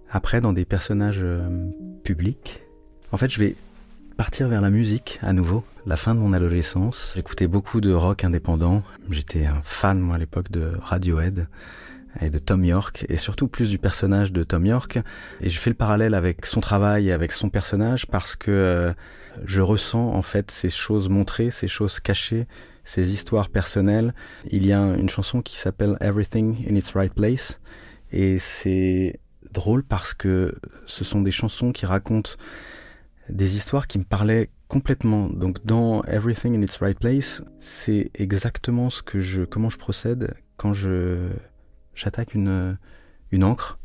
Après, 0.10 0.42
dans 0.42 0.54
des 0.54 0.66
personnages 0.66 1.20
euh, 1.22 1.70
publics, 2.04 2.62
en 3.12 3.18
fait, 3.18 3.30
je 3.30 3.40
vais 3.40 3.56
partir 4.16 4.48
vers 4.48 4.62
la 4.62 4.70
musique 4.70 5.20
à 5.22 5.34
nouveau. 5.34 5.64
La 5.86 5.96
fin 5.96 6.16
de 6.16 6.20
mon 6.20 6.34
adolescence, 6.34 7.14
j'écoutais 7.16 7.48
beaucoup 7.48 7.82
de 7.82 7.94
rock 7.94 8.24
indépendant. 8.24 8.84
J'étais 9.10 9.46
un 9.46 9.62
fan, 9.64 10.00
moi, 10.00 10.16
à 10.16 10.18
l'époque 10.18 10.50
de 10.50 10.72
Radiohead 10.82 11.48
et 12.22 12.30
de 12.30 12.40
Tom 12.40 12.64
York, 12.64 13.06
et 13.10 13.18
surtout 13.18 13.48
plus 13.48 13.70
du 13.70 13.78
personnage 13.78 14.32
de 14.32 14.44
Tom 14.44 14.66
York. 14.66 15.00
Et 15.42 15.50
je 15.50 15.60
fais 15.60 15.70
le 15.70 15.76
parallèle 15.76 16.14
avec 16.14 16.46
son 16.46 16.60
travail 16.60 17.10
et 17.10 17.12
avec 17.12 17.32
son 17.32 17.50
personnage 17.50 18.08
parce 18.08 18.36
que 18.36 18.52
euh, 18.52 18.94
je 19.46 19.62
ressens 19.62 20.14
en 20.14 20.22
fait 20.22 20.52
ces 20.52 20.70
choses 20.70 21.10
montrées, 21.10 21.52
ces 21.52 21.68
choses 21.68 22.00
cachées, 22.00 22.48
ces 22.84 23.14
histoires 23.14 23.50
personnelles. 23.50 24.14
Il 24.50 24.66
y 24.66 24.74
a 24.74 24.80
une 24.80 25.10
chanson 25.10 25.42
qui 25.42 25.58
s'appelle 25.58 25.98
Everything 26.00 26.66
in 26.70 26.76
its 26.76 26.94
Right 26.96 27.14
Place, 27.14 27.60
et 28.12 28.40
c'est 28.40 29.20
drôle 29.52 29.84
parce 29.84 30.14
que 30.14 30.56
ce 30.86 31.04
sont 31.04 31.22
des 31.22 31.32
chansons 31.32 31.72
qui 31.72 31.86
racontent 31.86 32.32
des 33.30 33.56
histoires 33.56 33.88
qui 33.88 34.00
me 34.00 34.04
parlaient 34.04 34.50
complètement. 34.68 35.28
Donc 35.30 35.66
dans 35.66 36.04
Everything 36.04 36.56
in 36.56 36.62
its 36.62 36.78
Right 36.80 36.98
Place, 36.98 37.42
c'est 37.60 38.12
exactement 38.14 38.90
ce 38.90 39.02
que 39.02 39.20
je, 39.20 39.44
comment 39.44 39.70
je 39.70 39.78
procède 39.78 40.34
quand 40.56 40.74
je 40.74 41.30
j'attaque 41.98 42.34
une 42.34 42.78
une 43.32 43.44
encre. 43.44 43.80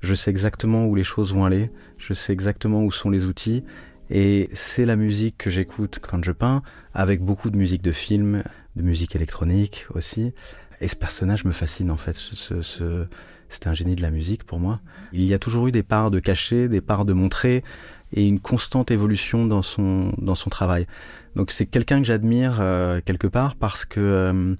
Je 0.00 0.14
sais 0.14 0.30
exactement 0.30 0.86
où 0.86 0.94
les 0.94 1.02
choses 1.02 1.32
vont 1.32 1.44
aller. 1.44 1.70
Je 1.98 2.12
sais 2.12 2.32
exactement 2.32 2.84
où 2.84 2.92
sont 2.92 3.10
les 3.10 3.24
outils. 3.24 3.64
Et 4.10 4.50
c'est 4.52 4.84
la 4.84 4.96
musique 4.96 5.38
que 5.38 5.50
j'écoute 5.50 5.98
quand 6.00 6.22
je 6.22 6.30
peins, 6.30 6.62
avec 6.92 7.22
beaucoup 7.22 7.48
de 7.48 7.56
musique 7.56 7.82
de 7.82 7.90
film, 7.90 8.42
de 8.76 8.82
musique 8.82 9.16
électronique 9.16 9.86
aussi. 9.94 10.32
Et 10.80 10.88
ce 10.88 10.96
personnage 10.96 11.44
me 11.44 11.52
fascine 11.52 11.90
en 11.90 11.96
fait. 11.96 12.14
Ce, 12.14 12.60
ce, 12.60 13.06
c'était 13.48 13.68
un 13.68 13.74
génie 13.74 13.96
de 13.96 14.02
la 14.02 14.10
musique 14.10 14.44
pour 14.44 14.58
moi. 14.60 14.80
Il 15.12 15.24
y 15.24 15.32
a 15.32 15.38
toujours 15.38 15.68
eu 15.68 15.72
des 15.72 15.82
parts 15.82 16.10
de 16.10 16.20
cacher, 16.20 16.68
des 16.68 16.82
parts 16.82 17.06
de 17.06 17.14
montrer, 17.14 17.64
et 18.12 18.26
une 18.26 18.40
constante 18.40 18.90
évolution 18.90 19.46
dans 19.46 19.62
son 19.62 20.12
dans 20.18 20.34
son 20.34 20.50
travail. 20.50 20.86
Donc 21.34 21.50
c'est 21.50 21.66
quelqu'un 21.66 21.98
que 21.98 22.06
j'admire 22.06 22.58
euh, 22.60 23.00
quelque 23.04 23.26
part 23.26 23.56
parce 23.56 23.84
que 23.84 24.00
euh, 24.00 24.54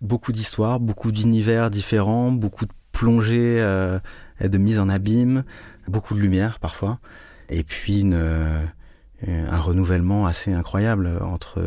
beaucoup 0.00 0.32
d'histoires, 0.32 0.80
beaucoup 0.80 1.12
d'univers 1.12 1.70
différents, 1.70 2.32
beaucoup 2.32 2.66
de 2.66 2.72
plongées 2.92 3.60
euh, 3.60 3.98
et 4.40 4.48
de 4.48 4.58
mise 4.58 4.78
en 4.78 4.88
abîme, 4.88 5.44
beaucoup 5.88 6.14
de 6.14 6.20
lumière 6.20 6.58
parfois, 6.58 6.98
et 7.48 7.62
puis 7.62 8.00
une, 8.00 8.14
euh, 8.14 8.64
un 9.26 9.58
renouvellement 9.58 10.26
assez 10.26 10.52
incroyable 10.52 11.18
entre 11.22 11.62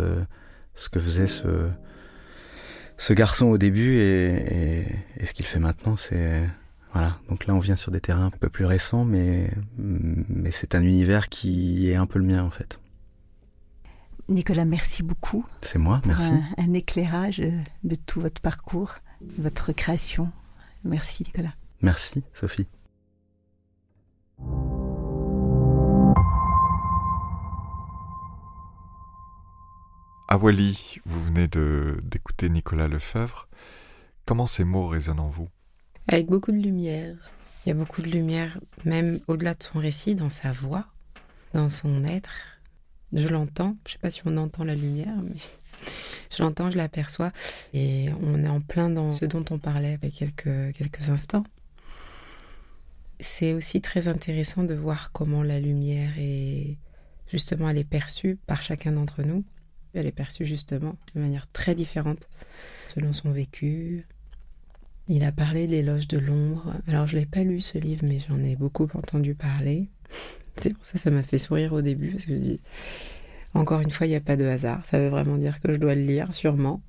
ce 0.76 0.90
que 0.90 1.00
faisait 1.00 1.28
ce 1.28 1.70
ce 2.98 3.14
garçon 3.14 3.48
au 3.48 3.58
début 3.58 3.96
et, 3.96 4.82
et, 4.82 4.86
et 5.18 5.26
ce 5.26 5.34
qu'il 5.34 5.46
fait 5.46 5.60
maintenant. 5.60 5.98
C'est 5.98 6.48
voilà, 6.94 7.18
donc 7.28 7.48
là 7.48 7.56
on 7.56 7.60
vient 7.60 7.76
sur 7.76 7.92
des 7.92 8.00
terrains 8.00 8.28
un 8.28 8.30
peu 8.30 8.50
plus 8.50 8.66
récents, 8.66 9.04
mais, 9.04 9.50
mais 9.78 10.52
c'est 10.52 10.76
un 10.76 10.82
univers 10.82 11.30
qui 11.30 11.90
est 11.90 11.96
un 11.96 12.06
peu 12.06 12.20
le 12.20 12.26
mien 12.26 12.44
en 12.44 12.52
fait. 12.52 12.80
Nicolas, 14.30 14.66
merci 14.66 15.04
beaucoup. 15.04 15.46
C'est 15.62 15.80
moi, 15.80 16.00
pour 16.00 16.08
merci. 16.08 16.32
Un, 16.32 16.70
un, 16.70 16.74
éclairage 16.74 17.42
de 17.84 17.96
tout 17.96 18.22
votre 18.22 18.42
parcours, 18.42 18.96
votre 19.38 19.74
création. 19.74 20.32
Merci 20.84 21.24
Nicolas. 21.24 21.54
Merci 21.82 22.24
Sophie. 22.34 22.68
Awali, 30.30 31.00
vous 31.06 31.22
venez 31.22 31.48
de, 31.48 32.00
d'écouter 32.02 32.50
Nicolas 32.50 32.88
Lefebvre. 32.88 33.48
Comment 34.26 34.48
ces 34.48 34.64
mots 34.64 34.88
résonnent 34.88 35.20
en 35.20 35.28
vous? 35.28 35.50
Avec 36.08 36.28
beaucoup 36.28 36.52
de 36.52 36.58
lumière. 36.58 37.16
Il 37.66 37.70
y 37.70 37.72
a 37.72 37.76
beaucoup 37.76 38.02
de 38.02 38.10
lumière, 38.10 38.60
même 38.84 39.20
au-delà 39.28 39.54
de 39.54 39.62
son 39.62 39.80
récit, 39.80 40.16
dans 40.16 40.30
sa 40.30 40.52
voix, 40.52 40.86
dans 41.54 41.70
son 41.70 42.04
être. 42.04 42.53
Je 43.14 43.28
l'entends. 43.28 43.76
Je 43.86 43.92
ne 43.92 43.94
sais 43.94 44.00
pas 44.00 44.12
si 44.12 44.22
on 44.26 44.38
entend 44.38 44.64
la 44.64 44.76
lumière, 44.76 45.16
mais 45.24 45.36
je 46.36 46.44
l'entends, 46.44 46.70
je 46.72 46.78
l'aperçois. 46.78 47.32
Et 47.74 48.10
on 48.22 48.44
est 48.44 48.48
en 48.48 48.62
plein 48.62 48.90
dans 48.90 49.12
ce 49.12 49.26
dont 49.26 49.46
on 49.52 49.60
parlait 49.60 49.94
avec 49.94 50.14
quelques, 50.14 50.76
quelques 50.76 51.10
instants. 51.10 51.44
C'est 53.20 53.54
aussi 53.54 53.82
très 53.82 54.08
intéressant 54.08 54.64
de 54.64 54.74
voir 54.74 55.12
comment 55.12 55.44
la 55.44 55.60
lumière 55.60 56.12
est 56.18 56.78
justement 57.32 57.70
elle 57.70 57.78
est 57.78 57.84
perçue 57.84 58.38
par 58.48 58.62
chacun 58.62 58.92
d'entre 58.92 59.24
nous. 59.24 59.44
Elle 59.94 60.08
est 60.08 60.12
perçue 60.12 60.46
justement 60.46 60.98
de 61.16 61.22
manière 61.22 61.48
très 61.54 61.76
différente 61.76 62.28
selon 62.94 63.14
son 63.14 63.32
vécu, 63.32 64.06
il 65.10 65.24
a 65.24 65.34
parlé 65.34 65.68
de 65.68 65.72
l'éloge 65.72 66.08
de 66.08 66.18
l'ombre. 66.18 66.74
Alors 66.88 67.08
je 67.08 67.18
l'ai 67.18 67.26
pas 67.26 67.44
lu 67.44 67.60
ce 67.60 67.78
livre, 67.78 68.06
mais 68.06 68.20
j'en 68.20 68.42
ai 68.44 68.56
beaucoup 68.56 68.88
entendu 68.94 69.36
parler. 69.36 69.90
C'est 70.58 70.74
pour 70.74 70.86
ça 70.86 70.94
que 70.94 71.00
ça 71.00 71.10
m'a 71.12 71.24
fait 71.24 71.40
sourire 71.40 71.74
au 71.74 71.82
début, 71.82 72.12
parce 72.12 72.26
que 72.26 72.34
je 72.34 72.40
dis, 72.40 72.60
encore 73.54 73.82
une 73.82 73.92
fois, 73.92 74.08
il 74.08 74.12
n'y 74.12 74.16
a 74.16 74.22
pas 74.22 74.38
de 74.38 74.46
hasard. 74.46 74.86
Ça 74.86 75.00
veut 75.00 75.10
vraiment 75.10 75.38
dire 75.38 75.60
que 75.62 75.74
je 75.74 75.78
dois 75.78 75.96
le 75.96 76.04
lire, 76.04 76.34
sûrement. 76.34 76.82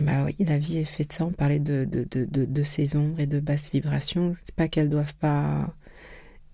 Bah 0.00 0.24
oui, 0.24 0.34
la 0.40 0.58
vie 0.58 0.78
est 0.78 0.84
faite 0.84 1.10
de 1.10 1.12
ça. 1.12 1.24
On 1.24 1.30
parlait 1.30 1.60
de, 1.60 1.84
de, 1.84 2.02
de, 2.02 2.24
de, 2.24 2.44
de 2.44 2.62
ces 2.64 2.96
ombres 2.96 3.20
et 3.20 3.28
de 3.28 3.38
basses 3.38 3.70
vibrations. 3.70 4.34
C'est 4.44 4.54
pas 4.54 4.66
qu'elles 4.66 4.90
doivent 4.90 5.14
pas 5.14 5.72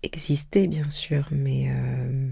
exister, 0.03 0.67
bien 0.67 0.91
sûr, 0.91 1.27
mais 1.33 1.71
euh... 1.71 2.29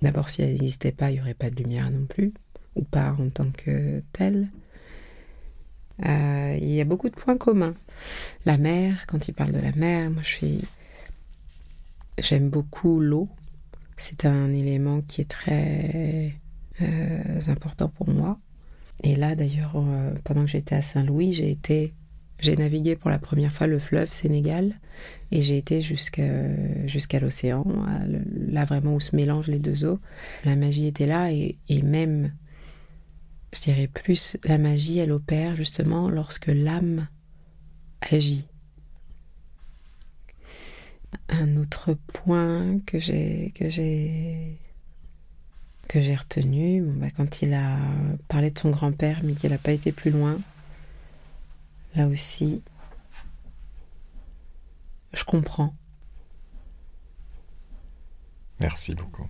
d'abord, 0.00 0.30
si 0.30 0.40
elles 0.40 0.52
n'existaient 0.52 0.92
pas, 0.92 1.10
il 1.10 1.14
n'y 1.14 1.20
aurait 1.20 1.34
pas 1.34 1.50
de 1.50 1.56
lumière 1.62 1.90
non 1.90 2.06
plus, 2.06 2.32
ou 2.76 2.82
pas 2.82 3.14
en 3.18 3.28
tant 3.28 3.50
que 3.50 4.02
telle. 4.12 4.48
Euh, 6.06 6.58
il 6.58 6.70
y 6.70 6.80
a 6.80 6.84
beaucoup 6.84 7.10
de 7.10 7.14
points 7.14 7.36
communs. 7.36 7.74
La 8.46 8.56
mer, 8.56 9.04
quand 9.06 9.28
il 9.28 9.32
parle 9.34 9.52
de 9.52 9.60
la 9.60 9.72
mer, 9.72 10.10
moi 10.10 10.22
je 10.22 10.28
suis. 10.28 10.64
J'aime 12.24 12.48
beaucoup 12.48 13.00
l'eau. 13.00 13.28
C'est 13.98 14.24
un 14.24 14.50
élément 14.50 15.02
qui 15.02 15.20
est 15.20 15.30
très 15.30 16.32
euh, 16.80 17.40
important 17.48 17.90
pour 17.90 18.08
moi. 18.08 18.38
Et 19.02 19.14
là 19.14 19.34
d'ailleurs, 19.34 19.74
euh, 19.76 20.14
pendant 20.24 20.44
que 20.44 20.50
j'étais 20.50 20.74
à 20.74 20.80
Saint-Louis, 20.80 21.32
j'ai 22.38 22.56
navigué 22.56 22.96
pour 22.96 23.10
la 23.10 23.18
première 23.18 23.52
fois 23.52 23.66
le 23.66 23.78
fleuve 23.78 24.10
Sénégal 24.10 24.80
et 25.30 25.42
j'ai 25.42 25.58
été 25.58 25.82
jusqu'à 25.82 27.20
l'océan, 27.20 27.66
là 28.48 28.64
vraiment 28.64 28.94
où 28.94 29.00
se 29.00 29.14
mélangent 29.14 29.48
les 29.48 29.58
deux 29.58 29.84
eaux. 29.84 30.00
La 30.46 30.56
magie 30.56 30.86
était 30.86 31.06
là 31.06 31.30
et 31.30 31.58
même 31.82 32.32
je 33.54 33.60
dirais 33.60 33.86
plus, 33.86 34.38
la 34.44 34.56
magie, 34.56 34.98
elle 34.98 35.12
opère 35.12 35.56
justement 35.56 36.08
lorsque 36.08 36.46
l'âme 36.46 37.06
agit. 38.00 38.48
Un 41.28 41.56
autre 41.56 41.94
point 41.94 42.78
que 42.86 42.98
j'ai 42.98 43.52
que 43.54 43.68
j'ai 43.68 44.58
que 45.88 46.00
j'ai 46.00 46.14
retenu, 46.14 46.82
bon 46.82 46.94
bah 47.00 47.10
quand 47.16 47.42
il 47.42 47.54
a 47.54 47.76
parlé 48.28 48.50
de 48.50 48.58
son 48.58 48.70
grand-père, 48.70 49.20
mais 49.22 49.34
qu'il 49.34 49.50
n'a 49.50 49.58
pas 49.58 49.72
été 49.72 49.92
plus 49.92 50.10
loin, 50.10 50.38
là 51.94 52.06
aussi, 52.08 52.62
je 55.12 55.24
comprends. 55.24 55.74
Merci 58.60 58.94
beaucoup. 58.94 59.28